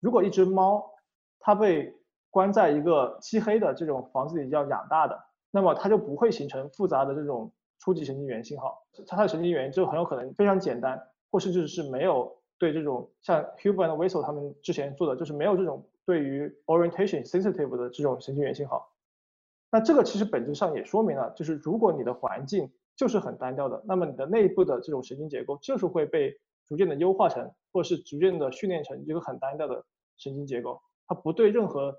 [0.00, 0.84] 如果一只猫
[1.40, 1.94] 它被
[2.30, 11.00] 关在一个漆黑的这种房子里要养大的，那么它就不会形成复杂的这种初级神经元信号，它的神经元就很有可能非常简单，
[11.30, 18.88] 或甚至是没有对这种像 Huber 和 Wiesel 他们之前做的，就是没有这种对于 orientation sensitive 的这种神经元信号。
[19.70, 29.84] 那这个其实本质上也说明了，就是如果你的环境就是很单调的，那么你的内部的这种神经结构就是会被逐渐的优化成，或者是逐渐的训练成一个很单调的
[30.16, 31.96] 神经结构，它不对任何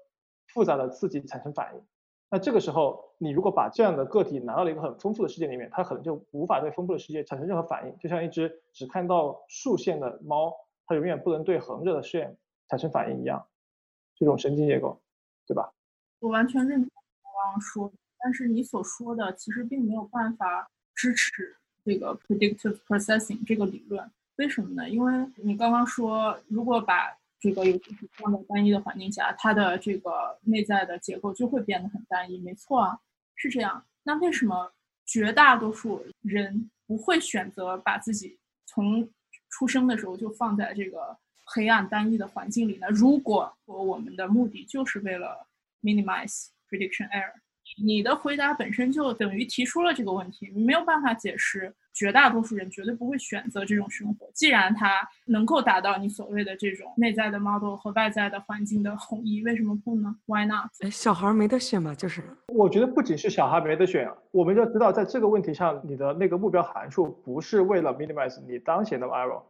[0.47, 1.81] 复杂的刺激产生反应。
[2.29, 10.53] 那这个时候，你如果把这样的个体拿到了一个很丰富的世界里面，它可能就无法对丰富的世界产生任何反应，就像一只只看到竖线的猫，
[10.85, 12.37] 它永远不能对横着的线
[12.69, 13.45] 产生反应一样。
[14.15, 15.01] 这种神经结构，
[15.45, 15.71] 对吧？
[16.19, 16.89] 我完全认同
[17.23, 17.91] 我刚刚说，
[18.23, 20.69] 但是你所说的其实并没有办法。
[20.95, 24.89] 支持这个 predictive processing 这个理论，为什么呢？
[24.89, 32.37] 因为你刚刚说，如果把这个游戏体放在单一的环境下，它的这个内在的结构就会变得很单一。
[32.39, 32.99] 没错啊，
[33.35, 33.85] 是这样。
[34.03, 34.71] 那为什么
[35.05, 39.07] 绝大多数人不会选择把自己从
[39.49, 41.15] 出生的时候就放在这个
[41.45, 42.87] 黑暗单一的环境里呢？
[42.89, 45.45] 如果我们的目的就是为了
[45.81, 47.33] minimize prediction error。
[47.81, 54.29] 你的回答本身就等于提出了这个问题，没有办法解释绝大多数人绝对不会选择这种生活。
[54.33, 60.69] 既然它能够达到你所谓的这种内在的 model 和外在的环境的统一，为什么不呢？Why not？
[60.81, 62.23] 哎，小孩没得选嘛，就是。
[62.47, 69.41] 我觉得不仅是小孩没得选，我们要知道，在这个问题上，你的那个目标函数不是为了 minimize 你当前的 error，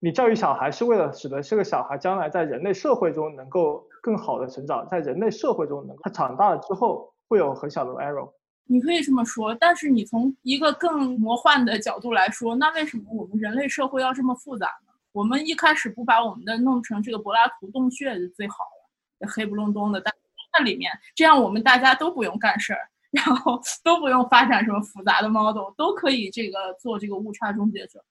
[0.00, 7.10] 你教育小孩是为了使得这个小孩将来在人类社会中能够更好的成长，在人类社会中能他长大了之后。
[7.26, 8.30] 会有很小的 error，
[8.66, 14.92] 你可以这么说，但是你从一个更魔幻的角度来说，那为什么我们人类社会要这么复杂呢？
[15.12, 20.12] 我们一开始不把我们的弄成这个柏拉图洞穴就最好了，黑不隆咚的，但
[20.56, 28.02] 在里面，这样我们大家都不用干事儿，然后 都不用发展什么复杂的 model，都可以这个做这个误差终结者，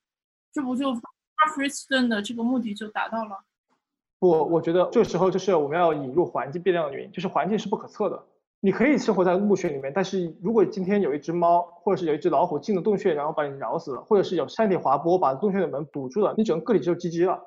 [0.54, 3.38] 这不就 f r e e s t o n 的这个目的就达到了？
[4.20, 8.24] 不，我觉得这时候就是我们要引入环境变量的原因，就是环境是不可测的。
[8.66, 17.38] 你可以生活在墓穴里面，但是如果今天有一只猫，或者是有一只老虎进了洞穴，然后把你咬死了，或者是有山体滑坡把洞穴的门堵住了，你整个个体就 GG 了。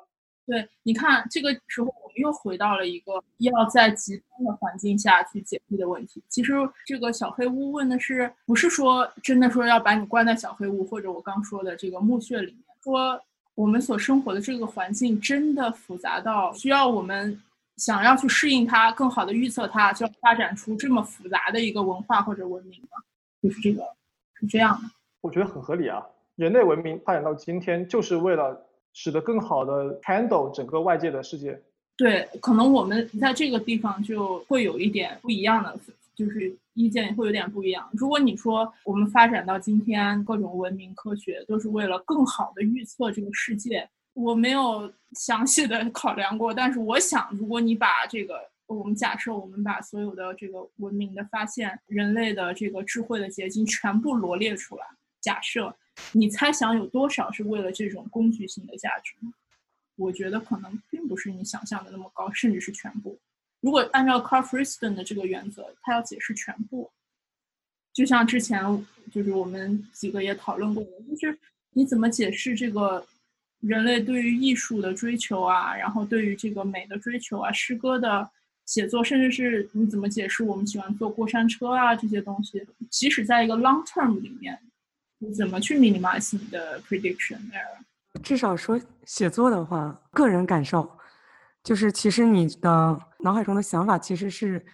[0.44, 6.22] 对，你看这个时候我们又回到了一个要在极端的环境下去解密的问题。
[6.28, 6.52] 其实
[6.84, 13.18] 这个小黑屋问的是，不是说真的说要把你关在小黑屋，或者我刚说的这个墓穴里面，说
[13.54, 17.40] 我们所生活的这个环境真的复杂到需要我们。
[17.76, 23.02] 想要去适应它，更好的预测它，就要发展出这么复杂的一个文化或者文明吗？
[23.42, 23.82] 就是这个，
[24.34, 24.88] 是这样的。
[25.20, 26.04] 我觉得很合理啊。
[26.36, 31.60] 人类文明发展到今天，就是为了使得更好的 handle 整个外界的世界。
[31.96, 35.78] 对，可能我们在这个地方就会有一点不一样的，
[36.14, 37.88] 就是意见会有点不一样。
[37.92, 46.52] 如果你说我们发展到今天，各种文明科学都是为了更好的预测这个世界，我没有详细的考量过。
[46.52, 54.86] 但是我想，如果你把这个，我们假设我们把所有的这个文明的发现、人类的这个智慧的结晶全部罗列出来，
[55.20, 55.76] 假设
[56.12, 59.14] 你猜想有多少是为了这种工具性的价值？
[59.96, 63.18] 我觉得可能并不是你想象的那么高，甚至是全部。
[63.60, 66.90] 如果按照 Carl Friston 的这个原则，他要解释全部，
[67.92, 68.62] 就像之前
[69.12, 71.38] 就是我们几个也讨论过的，就是
[71.70, 73.06] 你怎么解释这个
[73.66, 78.30] 人类对于艺术的追求啊，然后对于这个美的追求啊，诗歌的
[78.64, 84.58] 写作，甚至是你怎么解释我们喜欢坐过山车啊这些东西，即使在一个 long term 里面，
[85.18, 88.20] 你怎么去 minimize 你的 prediction error？
[88.22, 90.90] 至少说写作的话，个人感受
[91.62, 94.64] 就是，其实你的脑海中的想法其实是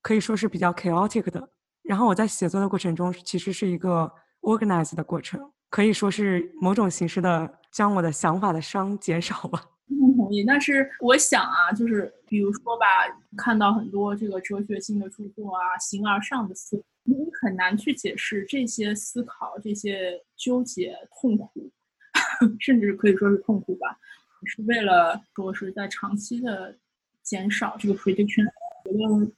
[0.00, 1.50] 可以说是比较 chaotic 的。
[1.82, 4.10] 然后我在写作的过程中，其实是一个
[4.42, 9.64] organized 的过程，可以说是某种形式的将我的想法的伤减少吧。
[9.88, 10.44] 不同意。
[10.44, 12.86] 但是我想啊，就是比如说吧，
[13.36, 21.70] 看到很多这个哲学性的著作啊，形而上的思，你很难去解释这些思考、这些纠结、痛苦。
[22.58, 23.98] 甚至可以说是痛苦吧，
[24.44, 26.76] 是为了说是在长期的
[27.22, 28.44] 减少这个 prediction。
[28.84, 29.32] 我觉得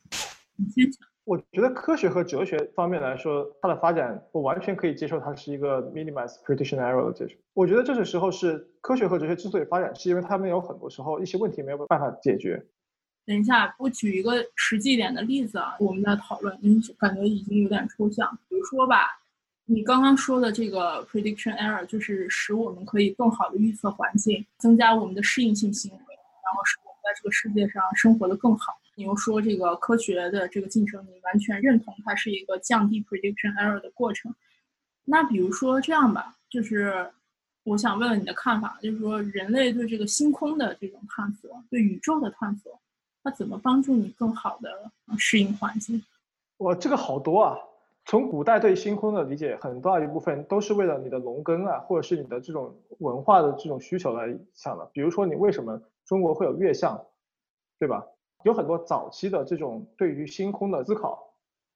[0.57, 1.12] 你先讲。
[1.25, 7.39] 我觉得科学和哲学方面来说，它的发展我完全可以接受，它是一个 minimize prediction error 的解决。
[7.55, 12.65] 我觉得这个时候是科学和哲学之所以发展，是因为他们有很多时候一些问题没有办法解决。
[13.25, 18.39] 等一下，我举一个实际一点的例子啊，我们在讨论，嗯，感觉已经有点抽象。
[18.49, 19.19] 比如说吧。
[19.65, 28.75] 你刚刚说的这个 prediction error 就是使我们可以更好的预测环境，增加我们的适应性行为，然后使我们在这个世界上生活的更好。
[29.03, 34.33] 你又说这个科学的这个进程，你完全认同它是一个降低 prediction error 的过程。
[35.05, 37.11] 那比如说这样吧，就是
[37.65, 42.81] 我想问问你的看法，就是说人类对这个星空的这种探索，对宇宙的探索，
[43.25, 44.71] 它怎么帮助你更好的
[45.19, 46.01] 适应环境？
[46.59, 47.59] 哇，这个好多啊！
[48.05, 54.89] 从古代对星空的理解，很大一部分都是为了你的农耕啊，或者是你的这种文化的这种需求来想的。
[54.93, 57.05] 比如说，你为什么中国会有月相，
[57.81, 58.07] 对吧？
[58.45, 61.33] 有很多早期的这种对于星空的思考，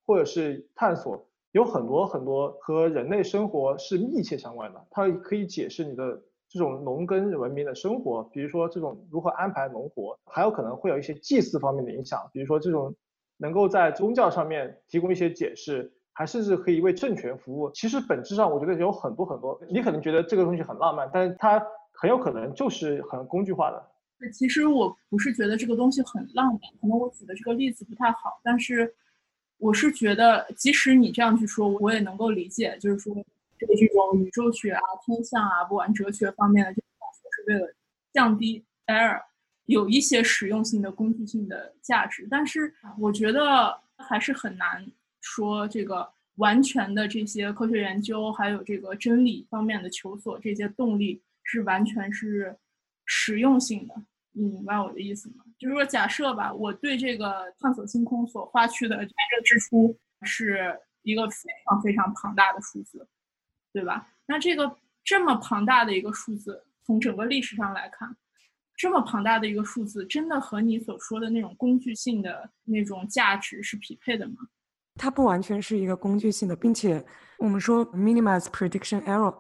[0.07, 4.87] 或者是探索，有很多很多和人类生活是密切相关的。
[4.90, 12.94] 它可以解释你的这种农耕文明的生活，比如说这种如何安排农活，还有可能会有一些祭祀方面的影响，比如说这种
[13.37, 15.92] 能够在宗教上面提供一些解释。
[16.18, 17.70] 还甚至可以为政权服务。
[17.72, 19.61] 其实本质上，我觉得有很多很多。
[19.68, 23.87] 你可能觉得这个东西很浪漫，但是它很有可能就是很工具化的。
[24.33, 28.40] 其实我不是觉得这个东西很浪漫，可能我举的这个例子不太好。
[28.42, 28.94] 但是
[29.59, 32.76] 我是觉得，即使你这样去说，我也能够理解。
[32.81, 33.14] 就是说，
[33.59, 36.90] 这个这种宇宙学啊、天象啊，不管哲学方面的这种
[37.31, 37.74] 是为了
[38.12, 39.22] 降低 error，
[39.66, 42.26] 有一些实用性的工具性的价值。
[42.31, 44.87] 但是我觉得还是很难。
[45.22, 52.57] 说这个完全的这些科学研究，还有这个真理方面的求索，这些动力是完全是
[53.07, 53.95] 实用性的。
[54.33, 55.37] 你明白我的意思吗？
[55.59, 63.09] 就是说，假设吧，我对这个探索星空所花去的财政支出是一个非常非常庞大的数字，
[63.73, 64.07] 对吧？
[64.27, 68.14] 那这个这么庞大的一个数字，从整个历史上来看，
[68.77, 74.35] 这么庞大的一个数字，真的和你所说的那种工具性的那种价值是匹配的吗？
[74.97, 77.03] 它不完全是一个工具性的，并且
[77.38, 79.35] 我们说 minimize prediction error，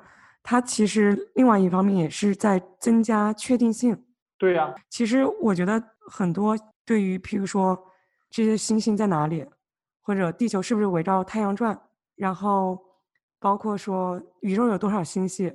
[0.48, 4.06] 它其实另外一方面也是在增加确定性。
[4.38, 7.76] 对呀，其实我觉得很多对于譬如说
[8.30, 9.44] 这些星星在哪里，
[10.00, 11.76] 或者地球是不是围绕太阳转，
[12.14, 12.78] 然后
[13.40, 15.52] 包括说宇宙有多少星系，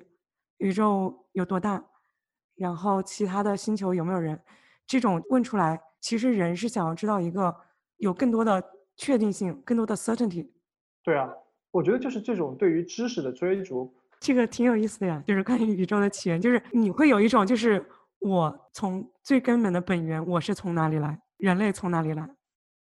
[0.58, 1.82] 宇宙有多大，
[2.56, 4.38] 然后其他的星球有没有人，
[4.86, 7.56] 这种问出来，其实人是想要知道一个
[7.96, 8.62] 有更多的。
[8.98, 10.48] 确定性更多的 certainty，
[11.02, 11.28] 对啊，
[11.72, 13.92] 我觉得就是这种对于知识的追逐，
[14.22, 15.22] 这个挺有意思的呀。
[15.28, 17.86] 就是关于宇宙的起源，就是你会有一种，就是
[18.20, 22.30] 我从最根本的本源，我是从哪里来，人类从哪里来？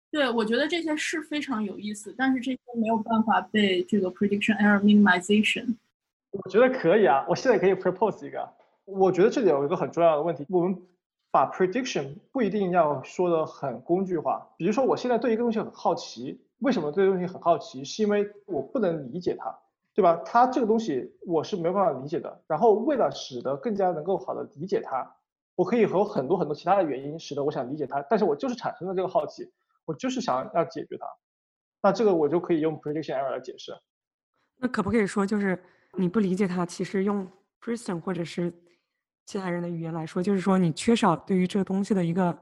[0.09, 5.75] 对，我觉得这些是非常有意思，但是这些没有办法被这个 prediction error minimization。
[6.31, 8.49] 我觉得可以啊，我现在可以 propose 一个，
[8.85, 10.81] 我觉得这里有一个很重要的问题，我们。
[11.33, 17.85] 把 prediction 不一定要说的很工具化，比如说我现在对一个东西很好奇，为什么对东西很好奇？
[17.85, 19.57] 是因为我不能理解它，
[20.01, 20.19] 对吧？
[20.25, 22.43] 它这个东西我是没有办法理解的。
[22.47, 25.15] 然后为了使得更加能够好的理解它，
[25.55, 29.47] 我可以和很多很多其他的原因使得我想理解它，但是我就是产生了这个好奇，
[29.85, 31.05] 我就是想要解决它，
[31.83, 33.71] 那这个我就可以用 prediction error 来解释。
[34.57, 35.63] 那可不可以说，就是
[35.99, 37.31] 你不理解它，其实用
[37.63, 38.51] person 或者是
[39.27, 42.35] 其他人的语言来说，就是说你缺少对于这个东西的一个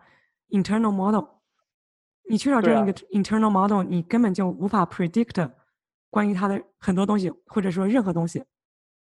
[0.52, 1.26] internal model，
[2.30, 5.52] 你缺少这样一个 internal model，你根本就无法 predict
[6.10, 8.44] 关于他的很多东西，或者说任何东西。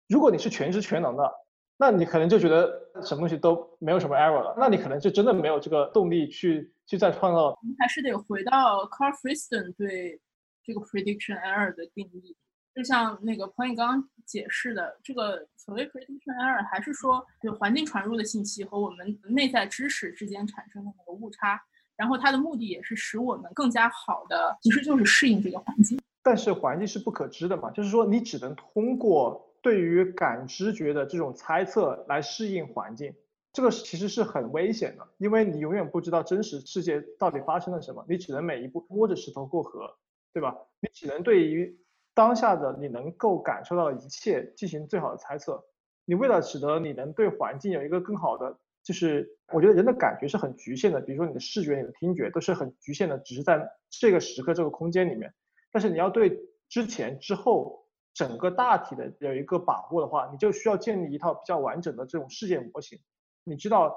[0.09, 1.32] 如果你是全知全能的，
[1.76, 2.70] 那你可能就觉得
[3.02, 7.59] 什么东西都没有什么 error 了，那你可能就真的没有这个动力去去再创造。
[7.78, 10.20] 还是得回到 Carl Friston 对
[10.64, 12.36] 这个 prediction error 的定义，
[12.74, 21.61] 就像那个朋友刚刚解释的，这个所谓 prediction error 还是说，就环境传入的信息和我们内在知识之间产生的那个误差，
[21.94, 26.00] 然后它的目的也是使我们更加好的，其实就是适应这个环境。
[26.27, 29.45] 但是环境是不可知的嘛，就是说你只能通过。
[29.62, 33.12] 对于感知觉的这种猜测来适应环境，
[33.53, 39.97] 这个其实是很危险的，因为你永远不知道真实世界到底发生了什么，你只能每一步摸着石头过河，
[40.33, 40.55] 对吧？
[40.81, 41.77] 你只能对于
[42.14, 45.64] 当下的你能够感受到的一切进行最好的猜测。
[46.05, 55.35] 你为了使得你能对环境有一个更好的，就是我觉得人的感觉是很局限的，比如说你的视觉、你的听觉都是很局限的，只是在这个时刻、这个空间里面。
[55.73, 56.39] 但是你要对
[56.69, 57.85] 之前、之后。
[58.17, 62.99] 整个大体的有一个把握的话，你就需要建立一套比较完整的这种事件模型。
[63.45, 63.95] 你知道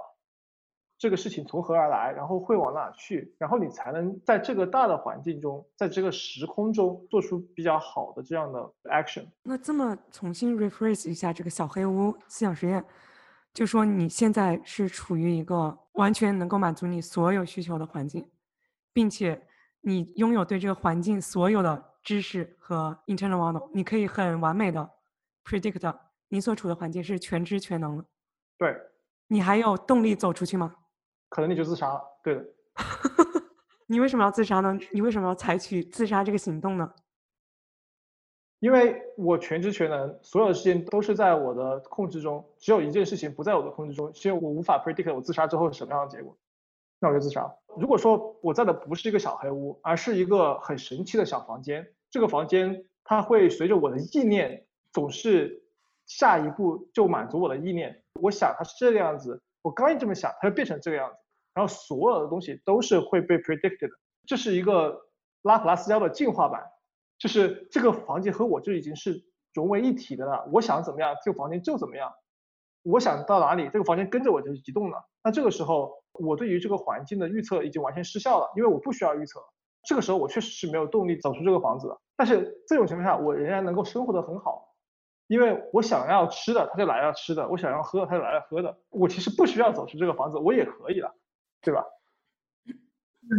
[0.98, 8.60] 这个事情从何而来，然后会往哪去，然后你才能在这个大的环境中，在这个时空中做出比较好的这样的
[8.92, 9.26] action。
[9.42, 12.84] 那这么重新 rephrase 一下这个小黑屋思想实验，
[13.54, 18.30] 就说你现在是处于一个完全能够满足你所有需求的环境，
[18.92, 19.42] 并且
[19.82, 21.86] 你拥有对这个环境所有的。
[22.02, 24.90] 知识和 internal model，你可以很完美的
[25.44, 26.00] predict
[26.30, 28.06] 你所处的环境是全知全能的。
[28.58, 28.76] 对，
[29.28, 30.74] 你还有动力走出去吗？
[31.28, 32.02] 可能你就自杀了。
[32.24, 32.46] 对的。
[33.86, 34.80] 你为什么要自杀呢？
[34.92, 36.90] 你为什么要采取自杀这个行动呢？
[38.60, 46.36] 因为我全知全能，所有的事情都是在我的控制中，只有一件事情不在我的控制中，所以我无法 predict 我自杀之后是什么样的结果。
[47.00, 47.54] 那我就自杀。
[47.78, 55.64] 如果说我在的不是一个小黑屋，而是一个很神奇的小房间，这个房间它会随着我的意念，总是
[56.06, 58.04] 下一步就满足我的意念。
[58.22, 61.16] 我想它是这个样子，我刚一这么想，它就变成这个样子。
[61.54, 63.90] 然后所有的东西都是会被 predicted。
[64.26, 65.00] 这是一个
[65.42, 66.64] 拉普拉斯胶的进化版，
[67.18, 70.48] 就是这个房间和我就已经是融为一体的了。
[70.54, 72.12] 我想怎么样，这个房间就怎么样。
[72.84, 75.09] 我想到哪里，这个房间跟着我就移动了。
[75.24, 75.98] 那这个时候。
[76.14, 79.40] 我对于这个环境的预测已经完全失效了，因为我不需要预测。
[79.84, 81.98] 这个时候我确实是没有动力走出这个房子的。
[82.18, 84.76] 但是这种情况下，我仍然能够生活的很好，
[85.28, 88.78] 因为我想要吃的，他就来了吃的；我想要喝的，他就来了喝的。
[88.90, 91.16] 我其实不需要走出这个房子，我也可以了，
[91.62, 91.86] 对吧？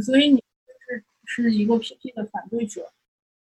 [0.03, 0.43] 所以你
[0.87, 2.91] 是是一个 PP 的反对者，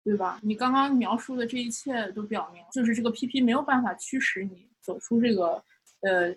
[0.04, 0.38] 对吧？
[0.44, 5.64] 你刚刚描述的这一切都表明，就是这个 PP 没有办法驱使你走出这个
[6.02, 6.36] 呃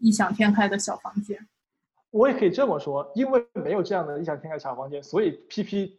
[0.00, 1.38] 异想天开的小房间。
[2.10, 5.92] 我也可以这么说，因为没有这样的异想天开小房间，所以 PP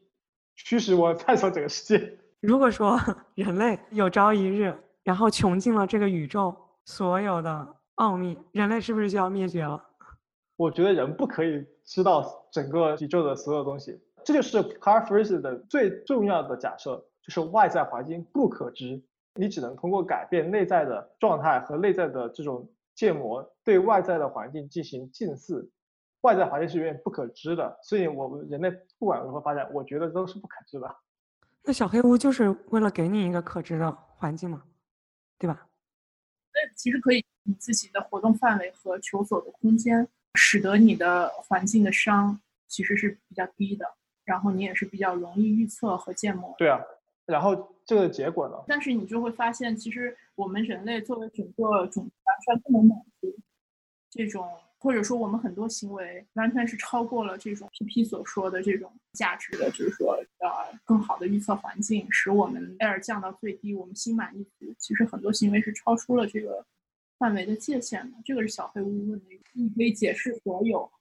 [0.55, 2.17] 驱使我探索整个世界。
[2.41, 2.99] 如果说
[3.35, 9.81] 人类有朝一日，然后穷尽了这个宇宙所有的奥秘，人类是不是就要灭绝了？
[10.57, 19.01] 我觉得人不可以知道整个宇宙的所有东西，这就是 Carl Fraser 的最重要的假设，就是外在环境不可知，
[19.35, 25.69] 你只能通过改变内在的状态和内在的这种建模，对外在的环境进行近似。
[26.21, 28.69] 外在环境是永远不可知的，所以我们人类
[28.99, 30.95] 不管如何发展，我觉得都是不可知的。
[31.65, 34.63] 那小黑屋就是为了给你一个可知的环境嘛，
[35.39, 35.67] 对吧？
[36.53, 43.85] 那其实可以你自己的活动范围和求索的空间，使得你的环境的伤其实是比较低的，
[44.23, 46.53] 然后你也是比较容易预测和建模。
[46.57, 46.79] 对啊，
[47.25, 48.55] 然后这个结果呢？
[48.67, 52.09] 但是你就会发现，其实我们人类作为整个种
[52.45, 53.35] 族完全不能满足
[54.09, 54.47] 这种。
[54.83, 64.73] 或者说，我们很多行为完全是超过了这种 PP 所说的这种价值的，就是说，呃，更好的预测环境，使我们 air 降到最低，我们心满意足。
[64.79, 66.65] 其实很多行为是超出了这个
[67.19, 68.17] 范围的界限的。
[68.25, 70.91] 这个是小黑屋问的，你可以解释所有，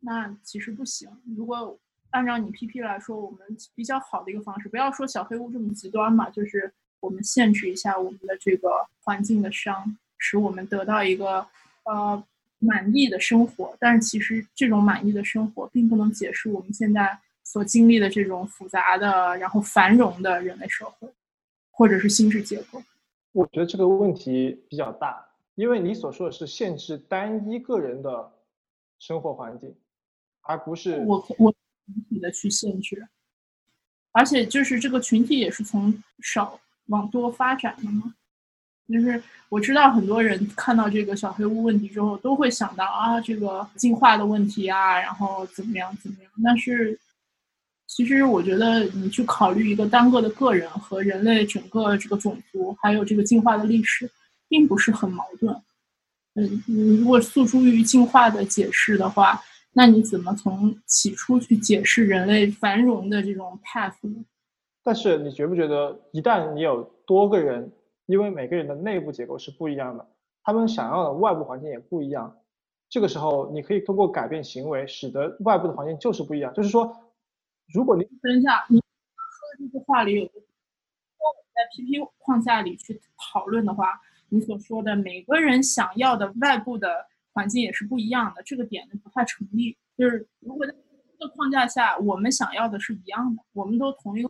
[0.00, 1.08] 那其实不行。
[1.34, 1.78] 如果
[2.10, 3.38] 按照你 PP 来说，我们
[3.74, 6.70] 比较好的一个方式，不要说小黑屋这么极端嘛，就是
[7.00, 11.44] 我们限制一下我们的这个环境的伤，使我们得到一个
[11.82, 12.22] 呃。
[12.62, 21.08] 满意的生活，但是其实这种满意的生活并不能解释我们现在所经历的这种复杂的、然后繁荣的人类社会，
[21.70, 22.82] 或者是心智结构。
[23.32, 28.30] 我觉得这个问题比较大，因为你所说的是限制单一个人的
[28.98, 29.74] 生活环境，
[30.42, 33.08] 而不是我我群体的去限制，
[34.12, 38.14] 而且就是这个群体也是从少往多发展的嘛。
[38.92, 46.30] 就是我知道很多人看到这个小黑屋问题之后，都会想到啊，这个进化的问题啊，然后怎么样怎么样。
[46.42, 46.98] 但是
[47.86, 54.10] 其实我觉得你去考虑一个单个的个人和人类整个这个种族，还有这个进化的历史，
[54.48, 55.54] 并不是很矛盾。
[56.34, 59.40] 嗯，你如果诉诸于进化的解释的话，
[59.72, 64.24] 那你怎么从起初去解释人类繁荣的这种 path 呢？
[64.82, 67.70] 但是你觉不觉得，一旦你有多个人？
[68.10, 70.04] 因为每个人的内部结构是不一样的，
[70.42, 72.36] 他们想要的外部环境也不一样。
[72.88, 76.52] 这个时候，你可以通过改变行为，使得外部的环境就是不一样。
[76.52, 76.92] 就是说，
[77.72, 89.78] 如果你等一下，你说的这句话里有个，说我在 PP 框架里去讨论的话，你所说的每个人想要的外部的环境也是不一样的，这个点就不太成立。
[89.96, 90.74] 就是如果在
[91.16, 94.28] 这个框架下，我们想要的是一样的，我们都同一个，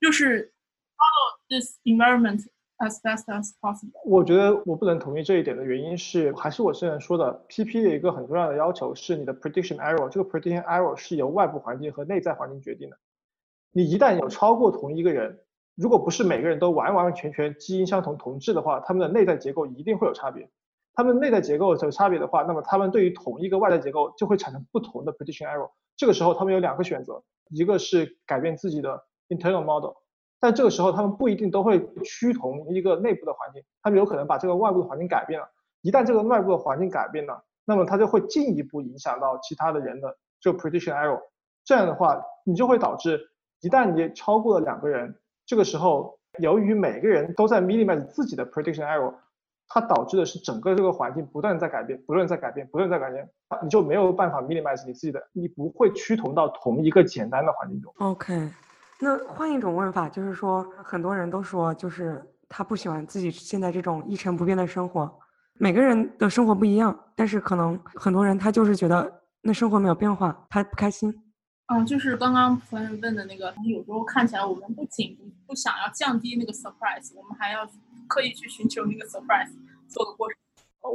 [0.00, 0.52] 就是
[0.96, 2.44] follow this environment。
[2.82, 4.00] As best as possible。
[4.04, 10.08] 我觉得我不能同意这一点的原因是，还是我之前说的，PP 的一个很重要的要求是你的 prediction error。
[10.08, 12.96] 这个 prediction error 是由外部环境和内在环境决定的。
[13.72, 15.38] 你一旦有超过同一个人，
[15.76, 20.48] 如果不是每个人都完完全全基因相同同质的话，他们的内在结构一定会有差别。
[20.94, 25.70] 他们内在结构有差别的话，那么他们对于同一个外在结构就会产生不同的 prediction error。
[25.96, 29.94] 这个时候他们有两个选择，一个是改变自己的 internal model。
[30.42, 35.48] 但这个时候，他们不一定都会趋同一个内部的环境，他们有可能把这个外部的环境改变了。
[35.82, 41.20] 一旦这个外部的环境改变了，那么它就会进一步影响到其他的人的这个 prediction error。
[41.64, 43.20] 这样的话，你就会导致，
[43.60, 45.14] 一旦你超过了两个人，
[45.46, 49.14] 这个时候由于每个人都在 minimize 自己的 prediction error，
[49.68, 53.30] 它导致的是整个这个环境不断在改变，不断在改变，不断在改变，
[53.62, 57.94] 你就没有办法 minimize 你自己的，你不会趋同到同一个简单的环境中。
[57.98, 58.50] OK。
[59.04, 65.12] 那换一种问法，就是说，很多人都说，就是他不喜欢自己现在这种一成不变的生活。
[65.54, 71.12] 每个人的生活不一样，但是可能很多人他就是觉得那生活没有变化，他不开心。
[71.66, 77.68] 嗯，就是刚刚朋友问的那个，有时候看起来我们不仅不想要降低那个 surprise，我们还要
[78.06, 79.50] 刻意去寻求那个 surprise
[79.88, 80.36] 做的过程。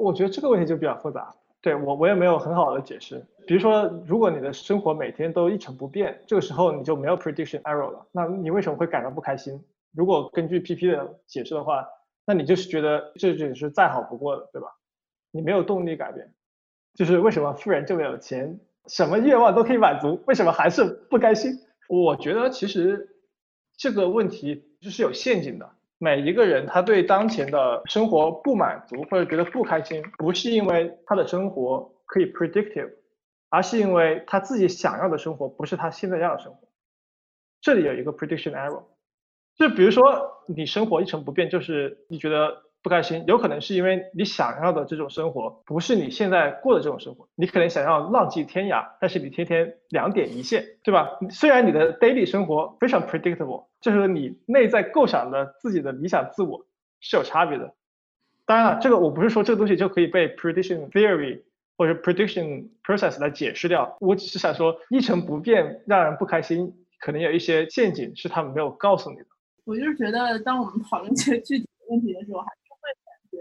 [0.01, 1.35] 我觉得这个问题就比较复杂。
[1.67, 3.21] 对我，我也没有很好的解释。
[3.45, 8.07] 比如说，如果你的生活每天都一成不变，这个时候你就没有 prediction error 了。
[8.09, 9.61] 那你为什么会感到不开心？
[9.93, 11.85] 如果根据 PP 的解释的话，
[12.25, 14.69] 那你就是觉得这只是再好不过的，对吧？
[15.31, 16.33] 你没有动力改变，
[16.95, 18.57] 就是为什么富人这么有钱，
[18.87, 21.51] 什么愿望都可以满足，为什么还是不开心？
[21.89, 23.09] 我觉得其实
[23.75, 25.69] 这个问题就是有陷阱的。
[25.97, 32.93] 每一个人他对当前的生活不满足或者觉得不开心，不是因为他的生活可以 predictive。
[33.49, 36.67] 而是因为他自己想要的生活不是他现在要的生活，
[37.61, 38.83] 这里有一个 prediction error，
[39.55, 51.09] 就比如说你生活一成不变，就是你觉得不开心，有可能是因为你想要的这种生活不是你现在过的这种生活，你可能想要浪迹天涯，但是你天天两点一线，对吧？
[51.29, 56.65] 虽然你的 daily 生活非常 predictable，就是你内在构想的自己的理想自我
[57.01, 57.73] 是有差别的。
[58.45, 61.41] 当然了，这个我不是说这个东西就可以被 prediction theory。
[61.79, 69.25] 或者 prediction process 来解释掉，我只是想说一成不变让人不开心，可能有一些陷阱是他们没有告诉你的。
[69.63, 72.47] 我就是觉得，当我们讨论这些具体的问题的时候，还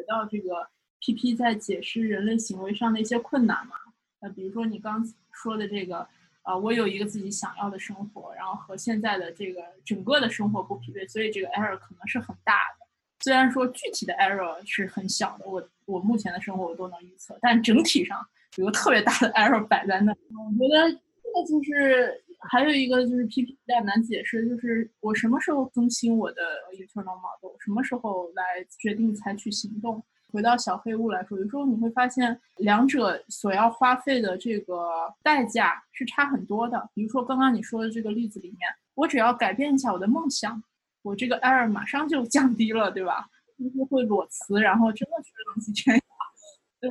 [0.06, 0.68] 到这个
[1.00, 3.76] PP 在解释人类行为上的一些困难嘛。
[4.20, 6.06] 那比如说你刚说的这个，
[6.42, 12.86] 啊，我有一个自己想要的生活，然后和现在的这个整个的生活不匹配，所以这个 error 可能是很大的。
[13.20, 18.24] 虽然说具体的 error 是很小的，我我目前的生活我都能预测，但整体上
[18.56, 20.12] 有个特别大的 error 摆在那。
[20.12, 26.42] 我觉得这个就是还有一个就是 P P 比较难解释，就是我什么时候更新我的
[26.72, 28.42] internal model，什么时候来
[28.78, 30.02] 决定采取行动。
[30.32, 36.90] 回到小黑屋来说，有时候你会发现两者所要花费的这个代价是差很多的。
[36.94, 40.62] 比如说刚刚你说的这个例子里面，我只要改变一下我的梦想。
[41.02, 43.28] 我这个 error 马上就降低了，对吧？
[43.56, 46.02] 就是会裸辞，然后真的去浪迹天涯。
[46.80, 46.90] 对，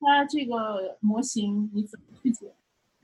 [0.00, 2.52] 它这个模型你怎么去解？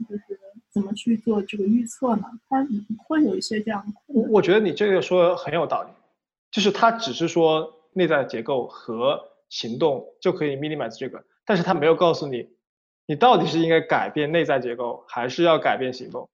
[0.09, 0.40] 就是
[0.73, 2.23] 怎么去做这个预测呢？
[2.49, 2.67] 它
[3.07, 3.85] 会有一些这样。
[4.07, 5.89] 我我觉得你这个说很有道理，
[6.51, 12.49] 就是它只是说内在结构和行动就可以 minimize 这个，但是它没有告诉你，
[13.07, 16.29] 你到底是应该改变内在结构，还是要改变行动。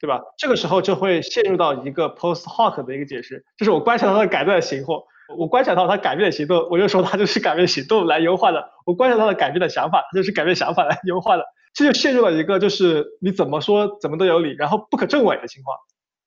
[0.00, 0.22] 对吧？
[0.36, 5.04] 这个时候就会陷入到一个 post hoc 的一个解释，就是我观察到它改变了行或，
[5.36, 11.44] 我观察到他改变的行动，我就说他就是改变行动来优化的；我观察到他改变的想法，他就是改变想法来优化的。
[11.74, 15.76] 这就陷入了一个就是你怎么说怎么都有理，然后不可证伪的情况。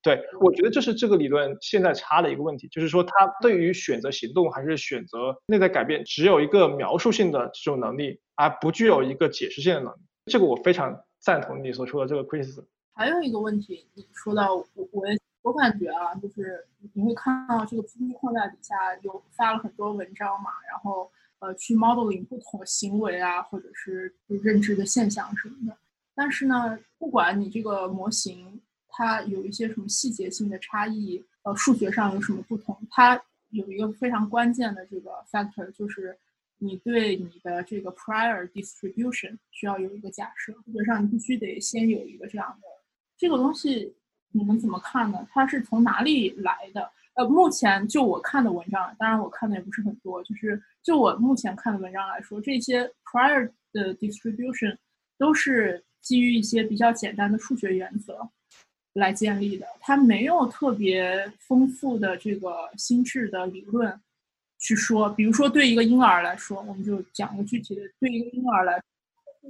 [0.04, 10.00] 对我觉得这是这个理论现在差的一个问题，就是说他对于选择行动还是选择内在改变，只有一个描述性的这种能力，而不具有一个解释性的能力。
[10.26, 12.64] 这个我非常赞同你所说的这个 Chris。
[12.94, 15.04] 还有一个问题，你说到我，我
[15.44, 21.12] 我感觉啊，就是你会看到这个 PPT 框架底下有发了很多文章嘛，然后
[21.42, 25.78] 呃去 modeling 不同的行为啊，或者是认知的现象什么的。
[26.16, 28.62] 但是呢，不管你这个模型。
[28.94, 31.24] 它有一些什么细节性的差异？
[31.44, 32.78] 呃，数学上有什么不同？
[32.90, 33.20] 它
[33.52, 36.16] 有一个非常关键的这个 factor，就是
[36.58, 40.52] 你对你的这个 prior distribution 需要有一个假设。
[40.66, 42.68] 数学上你必须得先有一个这样的
[43.18, 43.96] 这个东西，
[44.34, 45.26] 你们怎么看呢？
[45.32, 46.92] 它是从哪里来的？
[47.22, 54.76] 呃，目前就我看的文章，当然我看的也不是很多，就是就我目前看的文章来说，这些 prior 的 distribution
[55.20, 58.28] 都是基于一些比较简单的数学原则。
[58.96, 63.98] 来建立的，它没有特别丰富的这个心智的理论
[64.60, 65.10] 去说。
[65.12, 69.50] 比如说，对一个婴儿来说，我们就讲个具体的，对一个婴儿来说，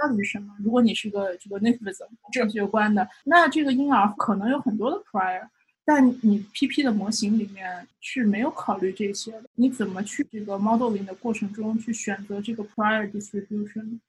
[0.00, 0.54] 到底是什么？
[0.62, 5.48] 如果你是个这个 nativism 正学观的，那这个婴儿可能有很多的 prior，
[5.84, 9.44] 但你 PP 的模型里面是没有考虑这些的。
[9.54, 14.00] 你怎么去这个 modeling 的过程中去选择这个 prior distribution？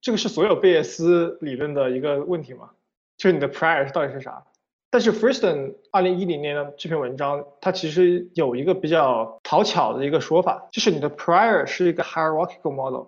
[0.00, 2.70] 这个是所有贝叶斯理论的一个问题嘛？
[3.16, 4.44] 就是你的 prior 到底是啥？
[4.90, 13.06] 但是 Friston 二零一零年的这篇文章，它其实有一个比较讨巧的一个说法，就是你的 prior 是一个 hierarchical model，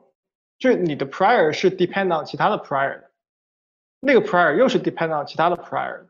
[0.58, 3.04] 就是你的 prior 是 depend on 其他的 prior，
[4.00, 6.04] 那个 prior 又是 depend on 其他的 prior，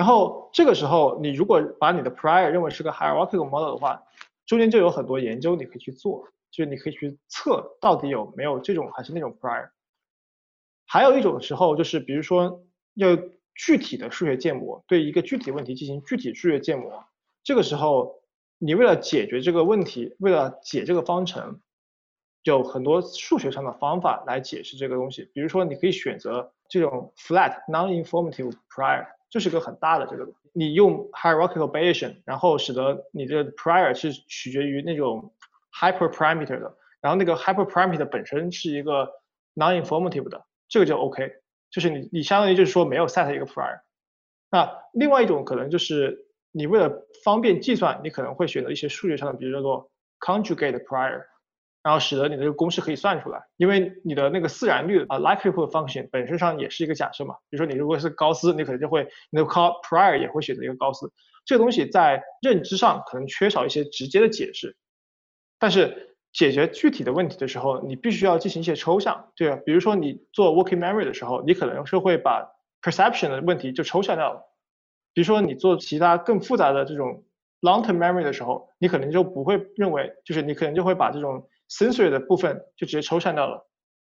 [0.00, 4.02] 然后这个时候你如果把你的 prior 认为是个 hierarchical model 的话，
[4.46, 6.26] 中间就有很多研究你可以去做。
[6.50, 9.68] 就是你可以去测到底有没有这种还是那种 prior，
[10.84, 13.16] 还有一种时候就是比如说要
[13.54, 17.04] 具体的数学建模，对一个具体问题进行具体数学建模，
[17.44, 18.22] 这个时候
[18.58, 21.60] 你为了解决这个问题，为了解这个方程，
[22.42, 25.30] 有很多数学上的方法来解释这个东西。
[25.32, 35.32] 比如说你可以选择这种 flat non-informative prior，这是个很大的这个，你用 hierarchical Bayesian，然后使得你的 prior 是取决于那种。
[35.72, 39.08] hyperparameter 的，然后那个 hyperparameter 本身是一个
[39.54, 41.32] non-informative 的，这个就 OK，
[41.70, 43.78] 就是你你相当于就是说没有 set 一个 prior。
[44.50, 51.22] 那另外一种可能就是你为了方便计算，你可能会选择一些数学上的，比如叫做 conjugate prior，
[51.82, 57.34] 然后使得你的这个公式可以算出来，因为你的那个自然率啊 likelihood function 本身上也是一个假设嘛。
[57.48, 61.10] 比如说你如果是高斯，你可能就会你的 prior 也会选择一个高斯。
[61.44, 64.76] 这个东西在认知上可能缺少一些直接的解释。
[65.58, 69.56] 但是解决具体的问题的时候，你必须要进行一些抽象，对吧？
[69.64, 72.46] 比如说你做 working memory 的时候，你可能是会把
[72.82, 74.42] perception 的问题就抽象掉了。
[75.12, 77.24] 比如说你做其他更复杂的这种
[77.62, 83.66] long-term memory 的时候，你可能就不会认为，就是你可能就会把这种 sensory 的部分就直接抽象掉了，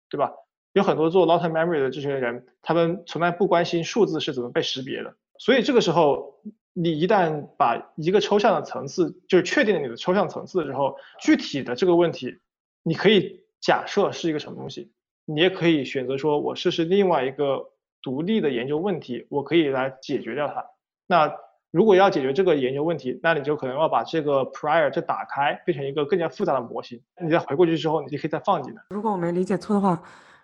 [0.10, 0.32] 对吧？
[0.74, 6.40] 有很多做 long-term memory 的这些人，他们从来不关心数字是怎么被识别的，所以这个时候。
[6.76, 12.40] 你一旦把一个抽象的层次，就是确定了你的抽象层次的时候，具体的这个问题，
[12.82, 14.92] 你可以假设是一个什么东西，
[15.26, 17.64] 你也可以选择说，我试试另外一个
[18.02, 20.66] 独立的研究问题，我可以来解决掉它。
[21.06, 21.32] 那
[21.74, 27.02] 如果要解决这个研究问题，那你就可能要把这个 prior 再打开，变成一个更加复杂的模型。
[27.20, 28.82] 你再回过去之后，你就可以再放进来。
[28.90, 30.00] 如果我没理解错的话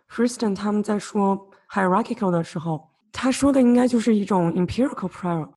[0.10, 5.48] ，Friston 他们在说 hierarchical 的时候，他说的应该就是一种 empirical prior。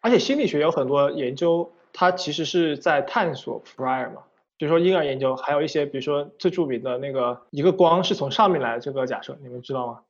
[0.00, 4.22] 而且心理学有很多研究，它其实是在探索 prior 嘛，
[4.56, 10.00] 比如说婴儿研究，还有一些比如说最著名的那个一个光是从上面来这个假设，你们知道吗？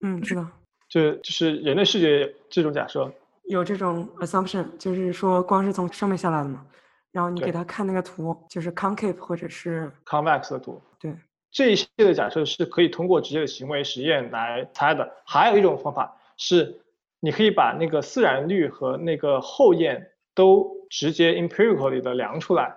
[0.00, 0.44] 嗯，知道。
[0.88, 3.08] 就就是人类视觉这种假设，
[3.44, 6.64] 有这种 assumption，就是说光是从上面下来的嘛，
[7.12, 10.82] 然后你给他看那个图，就是 concave 或者是 convex 的图。
[10.98, 11.14] 对，
[11.50, 15.12] 这一系列的假设是可以通过直接的行为实验来猜的。
[15.24, 16.80] 还有一种方法是。
[17.20, 22.76] 你可以把那个自然率和那个后验都直接 empirically 的量出来，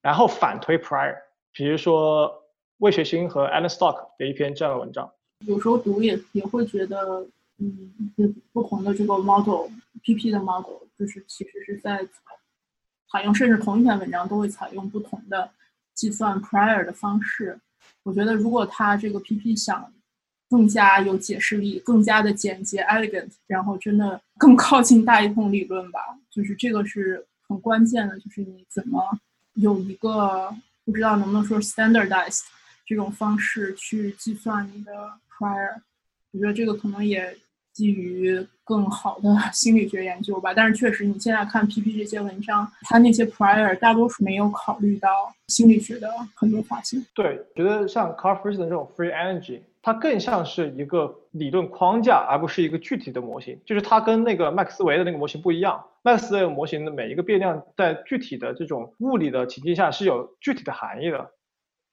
[0.00, 1.14] 然后反推 prior。
[1.52, 2.42] 比如说
[2.78, 5.12] 魏学新和 Alan Stock 的一篇这样的文章。
[5.46, 7.26] 有时候读也也会觉得，
[7.58, 7.92] 嗯，
[8.52, 12.06] 不同的这个 model，PP 的 model，就是其实是在
[13.10, 15.50] 采用，甚至同一篇文章都会采用不同的
[15.94, 17.58] 计算 prior 的方式。
[18.02, 19.92] 我觉得如果他这个 PP 想。
[20.52, 25.98] 更加有解释力，更加的简洁 elegant，然后真的更靠近大一统理论吧。
[26.30, 29.02] 就是这个是很关键的就是你怎么
[29.54, 32.42] 有一个不知道能不能说 standardized
[32.84, 35.80] 这种方式去计算你的 prior，
[36.32, 37.36] 我觉得这个可能也。
[37.74, 45.08] 基于更好的 心理学研究吧，但是确实，你现在看 PP 这些文章，它那些 prior 大多数没有考虑到
[45.48, 47.02] 心理学的很多发现。
[47.14, 53.58] 对，觉得像 Carl Friston 这种 free energy，它更像是一个理论框架，而不是一个具体的模型。
[53.64, 55.82] 就是它跟那个麦克斯韦的那个模型不一样。
[56.02, 61.30] 麦克斯韦模型的每一个变量在具体的这种物理的情境下是有具体的含义的，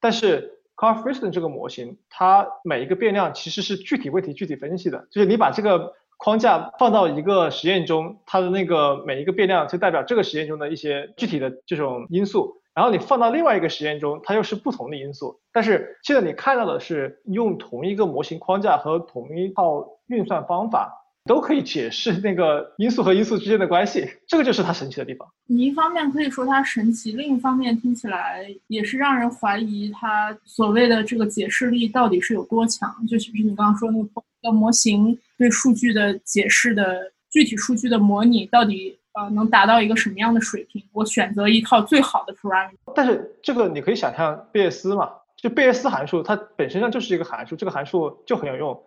[0.01, 0.58] 但是。
[0.79, 15.41] Carl Friston 这个模型，它每一个变量其实是具体问题具体分析的，就是你把这个框架放到一个实验中，它的那个每一个变量就代表这个实验中的一些具体的这种因素，然后你放到另外一个实验中，它又是不同的因素。
[15.51, 20.95] 但是现在你看到的是用同一个模型框架和同一套运算方法。
[21.29, 25.27] 都可以解释那个因素和因素之间的关系， 这个就是它神奇的地方。
[25.45, 32.91] 你一方面可以说它神奇，另一方面听起来也是让人怀疑它所谓的这个解释力到底是有多强。
[33.07, 34.03] 就是你刚刚说那
[34.41, 40.83] 个模型对数据的解释的具体数据的模拟，到底呃能达到一个什么样的水平？
[40.93, 42.91] 我选择一套最好的 parameter。
[42.95, 48.83] 但是这个你可以想象贝叶斯嘛，就贝叶斯函数，它本身上就是一个函数，这个函数就很有用，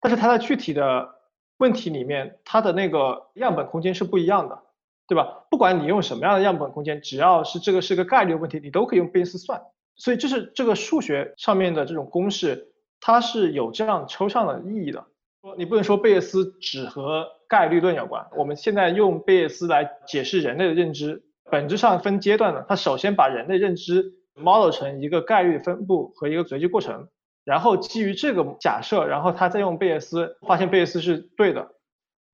[0.00, 1.12] 但是它的具体的。
[1.64, 4.58] 问题里面，它的那个样本空间是不一样的，
[5.08, 5.46] 对吧？
[5.50, 9.62] 不管你用什么样的样本空间，只要是这个是个概率问题，你都可以用贝叶斯算。
[9.96, 12.68] 所以这是这个数学上面的这种公式，
[13.00, 15.06] 它是有这样抽象的意义的。
[15.40, 18.26] 说你不能说贝叶斯只和概率论有关。
[18.36, 22.66] 我们现在用贝叶斯来解释人类的认知，本质上分阶段的。
[22.68, 27.08] 它首先把人类认知 model 成一个概率分布和一个随机过程。
[27.44, 31.72] 然后基于这个假设，然后他再用贝叶斯，发现贝叶斯是对的，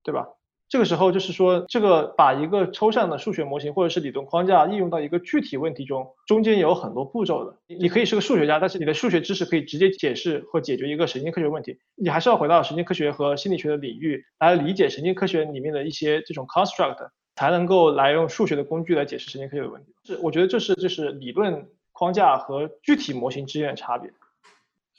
[0.03, 0.27] 对吧？
[0.69, 7.57] 这个时候就是说，这个把一个抽象的数学模型或者是理论框架应用到一个具体问题中，中间有很多步骤的。
[7.67, 11.77] 你可以是个数学家，但是你的数学知识可以直接解释和解决一个神经科学问题。
[11.97, 19.93] 你还是要回到神经科学和心理学的领域来理解神经科学里面的一些这种 construct，才能够来用数学的工具来解释神经科学的问题。
[20.05, 24.09] 是，我觉得这是就是理论框架和具体模型之间的差别。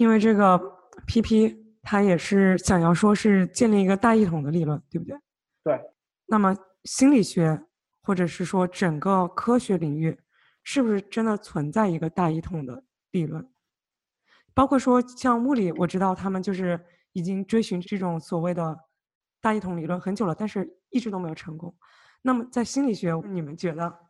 [0.03, 0.61] 因为这个
[1.07, 5.17] PP 它也是想要说是建立一个大一统的理论，对不对？
[5.63, 5.81] 对。
[6.27, 7.63] 那么心理学
[8.03, 10.19] 或者是说整个科学领域，
[10.65, 12.83] 是不是真的存在一个大一统的
[13.13, 13.49] 理论？
[14.53, 18.77] 包括说像物理，我知道他们就是已经追寻这种所谓的
[19.41, 21.73] 大一统理论很久了，但是一直都没有成功。
[22.23, 24.01] 那么在心理学，你们觉得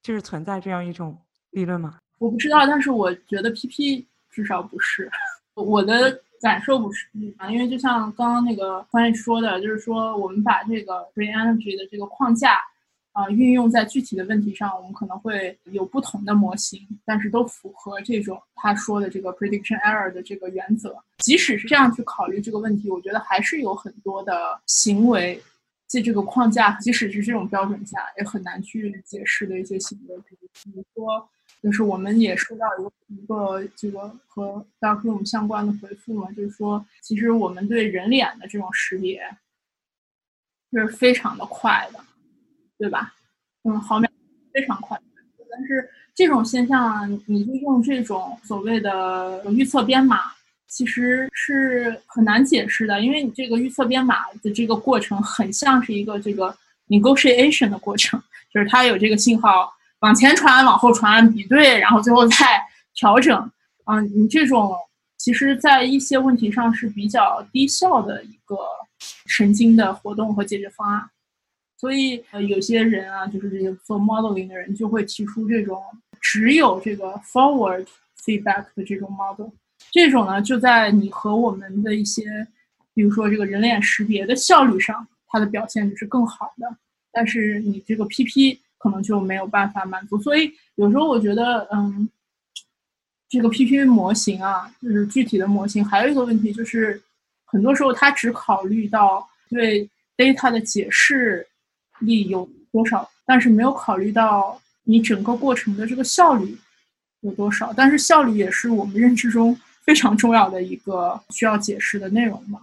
[0.00, 1.98] 就是存在这样一种理论吗？
[2.16, 5.10] 我不知道，但是我觉得 PP 至少不是。
[5.54, 12.58] 我的感受不是啊，因为就像刚刚那个翻译说的，就是说我们把这个 free energy 的这个框架
[13.12, 20.96] 啊运用在具体的问题上，我们可能会有不同的模型，但是都符合这种他说的这个 prediction error 的这个原则。
[21.18, 25.40] 即使是这样去考虑这个问题，我觉得还是有很多的行为
[25.86, 30.36] 在这个框架，即使是这种标准下，也很难去解释的一些行为，比
[30.74, 31.28] 如说。
[31.62, 39.22] 就是我们也收到一个一个这个和 Dark Room 相关的回复嘛，就是说，其实我们对人脸的这种识别
[40.72, 42.00] 是非常的快的，
[42.76, 43.14] 对吧？
[43.62, 44.10] 嗯，毫秒
[44.52, 45.00] 非常快。
[45.48, 50.32] 但是这种现象，你就用这种所谓的预测编码，
[50.66, 56.52] 其实是很难解释的，因为你这个预测编码的这个过程很像是一个这个
[56.88, 58.20] negotiation 的过程，
[58.52, 59.72] 就是它有这个信号。
[60.02, 62.36] 往前传，往后传，比对，然后最后再
[62.92, 63.50] 调整。
[63.84, 64.76] 嗯，你这种
[65.16, 68.56] 其实，在一些问题上是比较低效的一个
[69.26, 71.08] 神经的活动和解决方案。
[71.76, 75.80] 所以，呃，有些人啊，就是这个做 modeling 的人，就会提出这种
[76.20, 77.86] 只有这个 forward
[78.24, 79.50] feedback 的这种 model。
[79.92, 82.24] 这种呢，就在你和我们的一些，
[82.92, 86.76] 比如说这个人脸识别的效率上，它的表现就是更好的。
[87.12, 88.58] 但是你这个 PP。
[88.82, 92.08] 可能就没有办法满足，所以有时候我觉得，嗯，
[93.28, 97.00] 这个 PP 模型啊，就是具体的模型，还有一个问题就是，
[97.44, 101.46] 很多时候它只考虑到对 data 的解释
[102.00, 106.58] 力有多少，但是没有考虑到你整个过程的这个效率
[107.20, 107.72] 有多少。
[107.72, 112.58] 但是效率也是我们认知中非常重要的一个需要解释的内容嘛。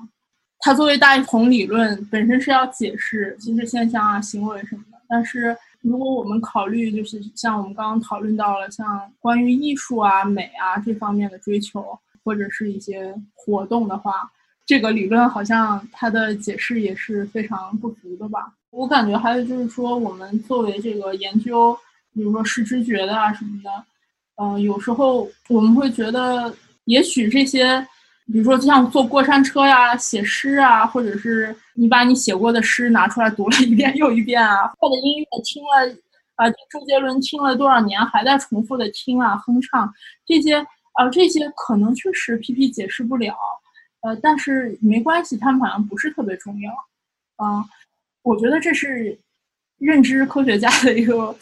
[0.60, 5.56] 它作为大一统理论本身是要解释心智现象啊、行为什么的，但是。
[5.82, 14.30] 如果我们考虑，就是像我们刚刚讨论到了，像关于艺术啊、美啊这方面的追求，或者是一些活动的话，
[14.66, 18.54] 这个理论好像它的解释也是非常不足的吧。
[18.72, 21.76] 我感觉还有就是说，我们作为这个研究，
[22.14, 23.70] 比如说视知觉的啊什么的，
[24.36, 26.54] 嗯，有时候我们会觉得，
[26.86, 27.88] 也许这些，
[28.32, 35.96] 比如说就像坐过山车呀、写诗啊，或者是你把你写过的诗拿出来读了一遍又一遍啊，或者音乐听了
[36.36, 39.92] 啊，周杰伦听了多少年还在重复的听啊、哼唱
[40.26, 40.58] 这些
[40.94, 43.36] 啊，这些可能确实 PP 解释不了，
[44.02, 46.72] 呃，但是没关系，他们好像不是特别重要，
[47.46, 47.66] 啊。
[48.22, 49.18] 我觉得这是
[49.78, 51.34] 认知科学家的一个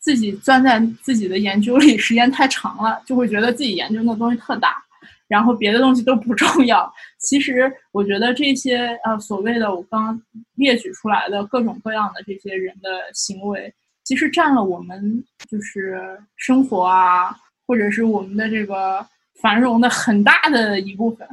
[0.00, 4.82] 自己钻在自己的研究里时间太长了，就会觉得自己研究的东西特大，
[5.28, 6.92] 然后别的东西都不重要。
[7.18, 10.20] 其实我觉得这些呃所谓的我刚
[10.54, 13.72] 列举出来的各种各样的这些人的行为，
[14.04, 19.06] 其实占了我们就是生活啊，或者是我们的这个
[19.40, 21.28] 繁荣的很大的一部分。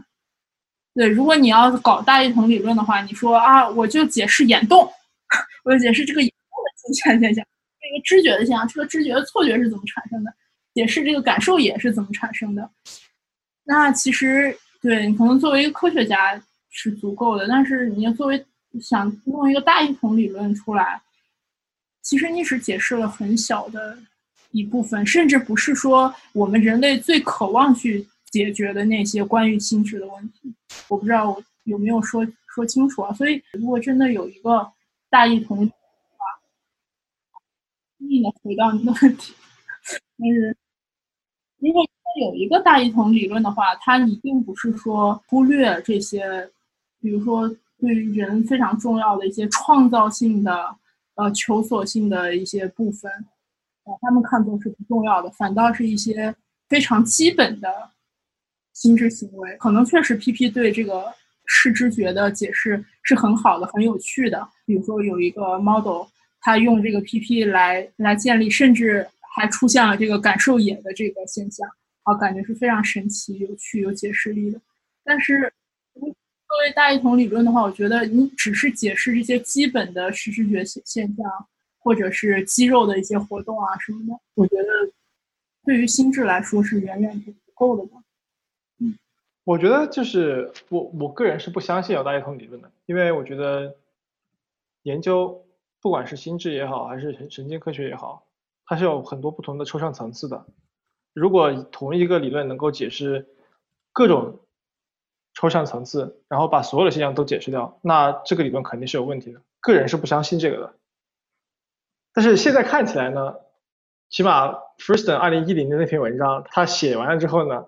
[0.93, 4.89] 对，如果你要搞大一统理论的话，你说啊，我就解释眼动，
[5.65, 7.45] 我就解释这个眼动的镜像现象，
[7.81, 10.33] 这个知觉的现象，这个知觉的错觉是怎么产生的，
[10.73, 12.69] 解释这个感受也是怎么产生的。
[13.66, 18.45] 那其实对你可能作为一个科学家是足够的，但是你要作为
[18.82, 21.01] 想弄一个大一统理论出来，
[22.01, 23.97] 其实你只解释了很小的
[24.51, 28.07] 一部分，甚至不是说我们人类最渴望去。
[28.32, 30.53] 解决的那些关于心智的问题，
[30.89, 33.13] 我不知道我有没有说说清楚啊。
[33.13, 34.70] 所以，如果真的有一个
[35.09, 35.72] 大一统的
[36.18, 36.26] 话，
[37.99, 39.34] 硬的回答你的问题，
[40.20, 40.57] 但是
[42.22, 46.49] 有一个大一统理论的话，它一定不是说忽略这些，
[47.01, 47.47] 比如说
[47.80, 50.76] 对于人非常重要的一些创造性的、
[51.16, 53.11] 呃求索性的一些部分，
[53.84, 56.34] 把他们看作是不重要的，反倒是一些
[56.68, 57.70] 非常基本的。
[58.74, 61.05] 心智行为可能确实，PP 对这个
[61.45, 64.45] 视知觉的解释是很好的、很有趣的。
[64.66, 66.03] 比如说有一个 model，
[66.41, 71.66] 他用这个 PP 来来建立，甚至还出现了这个感受野的这个现象，
[72.05, 74.59] 啊，感觉是非常神奇、有趣、有解释力的。
[75.03, 75.53] 但是
[75.93, 81.29] 作为大一统理论的话，我觉得你只是解释这些基本的视知觉现现象，
[81.79, 84.67] 或者是肌肉的一些活动啊什么的，我觉得
[85.63, 88.01] 对于心智来说是远远不够的吧。
[88.79, 88.97] 嗯
[89.43, 93.75] 我觉得就是我我个人是不相信有大一统理论的，因为我觉得
[94.83, 95.45] 研究
[95.81, 98.25] 不管是心智也好，还是神神经科学也好，
[98.65, 100.45] 它是有很多不同的抽象层次的。
[101.16, 103.26] 如果同一个理论能够解释
[103.91, 104.41] 各种
[105.34, 109.41] 抽象层次，然后把所有的现象都解释掉，那这个理论肯定是有问题的。
[109.61, 110.76] 个人是不相信这个的。
[112.13, 113.36] 但是现在看起来呢，
[114.09, 114.47] 起码
[114.78, 117.66] f i r s t o n 二零一零的那篇文章，他写完了之后呢。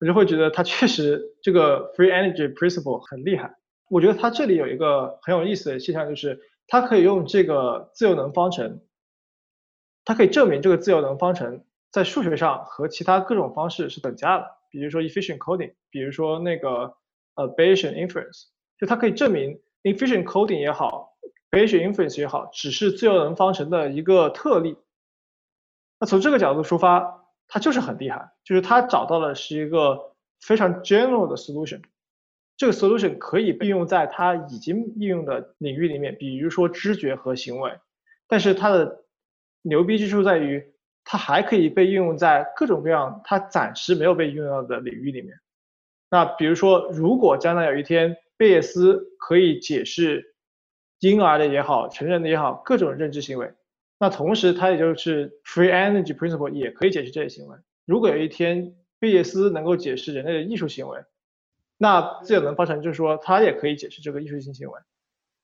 [0.00, 3.56] 我就会觉得他确实这个 free energy principle 很厉害。
[3.90, 8.80] 我觉得它这里有一个很有意思的现象，就是它可以用这个自由能方程，
[10.04, 14.46] 它可以证明这个自由能方程在数学上和其他各种方式是等价的。
[14.70, 16.96] 比如说 efficient coding，比如说那个
[17.34, 18.44] 呃 Bayesian inference，
[18.78, 21.16] 就它可以证明 efficient coding 也好
[21.50, 24.76] ，Bayesian inference 也好，只是自由能方程的一个特例。
[25.98, 27.16] 那从这个角度出发。
[27.50, 31.80] 它就是很厉害，就是它找到的是一个非常 general 的 solution，
[32.58, 37.72] 这个 solution 可以应用在它已经应用的领域里面，比如说知觉和行为。
[38.26, 39.02] 但是它的
[39.62, 40.74] 牛逼之处在于，
[41.10, 45.40] 它还可以被应用在各种各样它暂时没有被应用到的领域里面。
[46.10, 50.34] 那比如说，如果将来有一天贝叶斯可以解释
[51.00, 53.50] 婴儿的也好，成人的也好，各种认知行为。
[53.98, 57.56] 那同时，它也就是 free energy principle 也可以解释这些行为。
[57.86, 61.02] 如果有一天贝叶斯能够解释人类的艺术行为，
[61.78, 64.78] 那自由能方程就是说它也可以解释这个艺术性行为，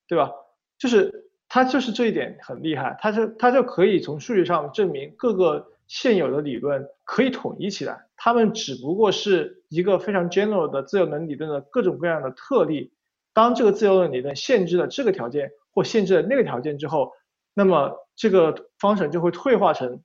[0.07, 0.31] 对吧？
[0.77, 12.93] 就是它就是这一点很厉害，它就它就可以从数学上证明各个现有的理论可以统一起来，它们只不过是一个非常 general 的自由能理论的各种各样的特例。
[13.33, 17.13] 当这个自由能理论限制了这个条件或限制了那个条件之后，
[17.53, 20.03] 那么这个方程就会退化成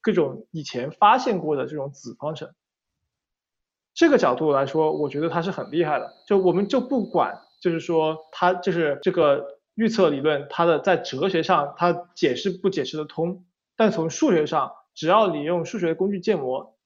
[0.00, 2.52] 各种以前发现过的这种子方程。
[3.92, 6.12] 这个角度来说，我觉得它是很厉害的。
[6.26, 13.44] 就我们就不管，就是说它就是这个预测理论，它的在哲学上它解释不解释得通，
[13.76, 16.76] 但从数学上，只要你用数学工具建模，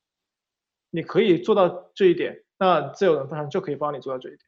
[0.91, 4.41] 你可以做到这一点，那自由能方程就可以帮你做到这一点。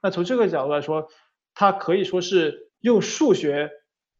[0.00, 1.08] 那从这个角度来说，
[1.54, 3.70] 它可以说是用数学。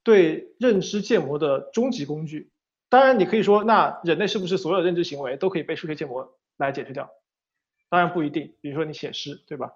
[0.05, 2.51] 对认知建模的终极工具，
[2.89, 7.11] 当然你可以说，那人类是不是所有认知行为都可以被数学建模来解决掉？
[7.91, 8.55] 当然不一定。
[8.62, 9.72] 比如说你写诗，对吧？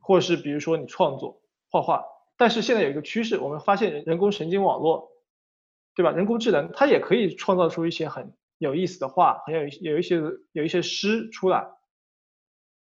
[0.00, 2.02] 或者是比如说你创作画画。
[2.40, 5.12] 但是现在有一个趋势，我们发现人人工神经网络，
[5.94, 6.10] 对吧？
[6.10, 10.22] 人工智能它也可以创造出一些很有意思的话，很有有一些
[10.52, 11.68] 有一些诗出来。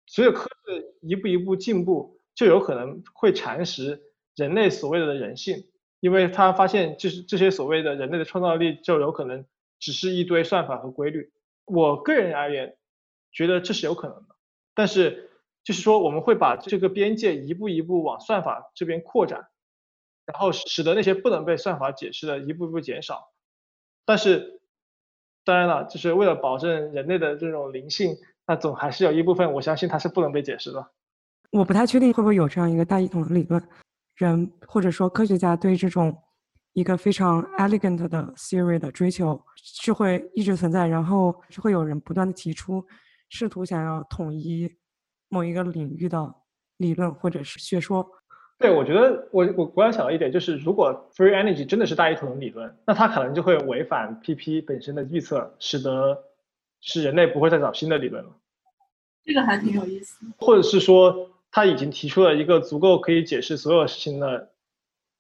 [0.08, 4.02] 所以科技一步一步进步，就有可能会蚕食
[4.36, 5.68] 人类所谓的人性，
[6.00, 9.46] 因为他发现就是这些所谓的人类的创造力就有可能
[9.78, 11.32] 只是一堆算法和规律。
[11.66, 12.76] 我个人而言，
[13.32, 14.36] 觉得这是有可能的，
[14.74, 15.30] 但是。
[15.64, 19.48] 就是说，我们会把这个边界一步一步往算法这边扩展，
[20.26, 23.32] 然后使得那些不能被算法解释的一步一步减少。
[24.06, 24.62] 但是，
[25.46, 28.14] 当然了，就是为了保证人类的这种灵性，
[28.46, 30.92] 那总还是有一部分，我相信它是不能被解释的。
[31.52, 33.62] 我不太确定会不会有这样一个大一统的理论，
[34.16, 36.14] 人或者说科学家对这种
[36.74, 42.86] 一个非常 elegant 的 theory 的追求是会一直存在，然后是会有人不断的提出，
[43.30, 44.70] 试图想要统一。
[45.34, 46.36] 某一个领域的
[46.78, 48.08] 理论或者是学说，
[48.60, 56.24] 对我觉得我我突然想到一点，就是如果 free energy 真的是大一统的理论，那它可能就会违反 PP 本身的预测，使得
[56.82, 58.30] 是人类不会再找新的理论了。
[59.24, 60.24] 这个还挺有意思。
[60.38, 64.52] 或者是说他已经提出了一个足够可以解释所有事情的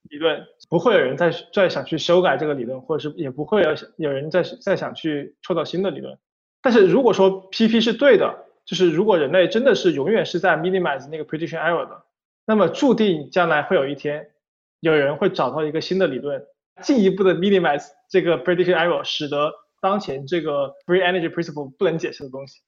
[0.03, 6.15] 理论，不会有人再再想去修改这个理论，或者是也不会有有人再再想去创造新的理论。
[6.61, 8.42] 但是如果说 PP 是对的。
[8.65, 12.05] 就是如果人类真的是永远是在 minimize 那个 prediction error 的，
[12.45, 14.31] 那么注定将来会有一天，
[14.79, 16.45] 有人会找到一个新的理论，
[16.81, 19.51] 进一步的 minimize 这个 prediction error，使得
[19.81, 22.61] 当前这个 free energy principle 不能解释的东西，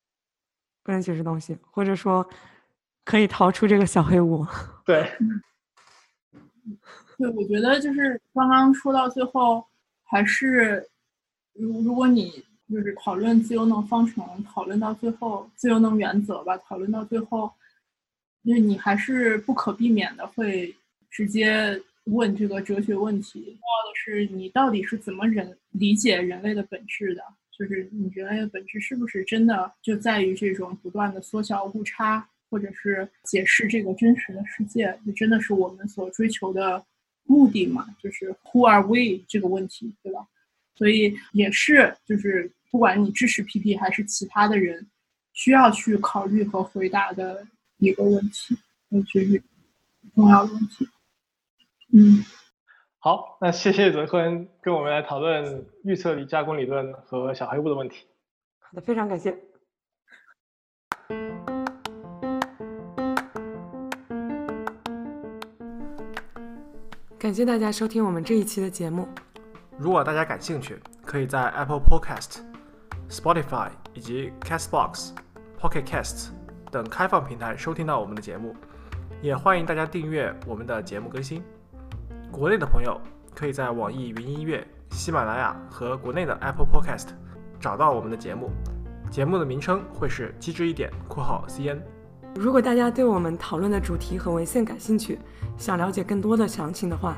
[0.84, 2.28] 不能解释东西，或者说
[3.06, 4.46] 可以逃出这个小黑屋。
[4.86, 5.10] 对，
[7.18, 9.66] 对，我觉得就是刚刚说到最后，
[10.04, 10.90] 还是
[11.54, 12.44] 如如果你。
[12.72, 17.52] 就是讨论自由能方程，讨论到最后，自由能原则吧，讨论到最后，
[18.44, 20.76] 就是你还是不可避免的会
[21.10, 23.42] 直接问这个哲学问题。
[23.42, 27.22] 重要的是，你到底是怎么人理解人类的本质的？
[27.58, 35.00] 就是你人类的本质是不是真的就在于这种不断的缩小误差，或者是解释这个真实的世界？
[35.06, 36.84] 这真的是我们所追求的
[37.24, 37.86] 目的吗？
[38.02, 40.28] 就是 Who are we 这个问题，对吧？
[40.76, 44.88] 所以也是，就是不管你支持 PP 还是其他的人，
[45.34, 47.46] 需要去考虑和回答的
[47.78, 48.58] 一个问题，
[48.90, 49.42] 我觉得
[50.14, 50.88] 重要的问题。
[51.94, 52.24] 嗯，
[53.00, 58.06] 好，那谢谢泽坤跟我们来讨论预测力加工理论和小黑屋的问题。
[58.60, 59.38] 好的，非常感谢。
[67.18, 69.08] 感谢大家收听我们这一期的节目。
[69.80, 72.42] 如果大家感兴趣，可以在 Apple Podcast、
[73.10, 75.12] Spotify 以及 Castbox、
[75.60, 76.30] Pocket Casts
[76.72, 78.56] 等开放平台收听到我们的节目。
[79.22, 81.42] 也欢迎大家订阅我们的节目更新。
[82.32, 83.00] 国内的朋友
[83.34, 87.08] 可以在网易云音乐、喜马拉雅和国内的 Apple Podcast
[87.60, 88.52] 找到我们的节目。
[89.10, 91.80] 节目的名称会是“机智一点”（括号 CN）。
[92.36, 95.18] 如果大家对我们讨论的主题和文献感兴趣，
[95.58, 97.16] 想了解更多的详情的话，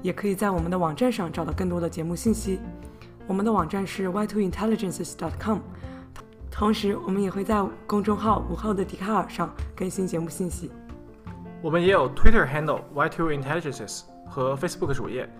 [0.00, 2.60] 也可以在我们的网站上找到更多的节目信息。
[3.30, 5.58] 我们的网站是 y2intelligences.com，
[6.50, 10.72] 同时我们也会在公众号“午后的笛卡尔”上更新节目信息。
[11.62, 15.30] 我们也有 Twitter handle y2intelligences 和 Facebook 主页，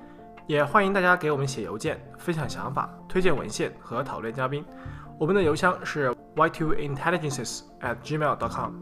[0.46, 4.64] 也欢迎大家给我们写邮件，分享想法、推荐文献和讨论嘉宾。
[5.18, 8.72] 我们的邮箱是 y2intelligences@gmail.com。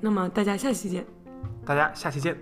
[0.00, 1.04] 那么大家下期见。
[1.66, 2.34] 大家下期见。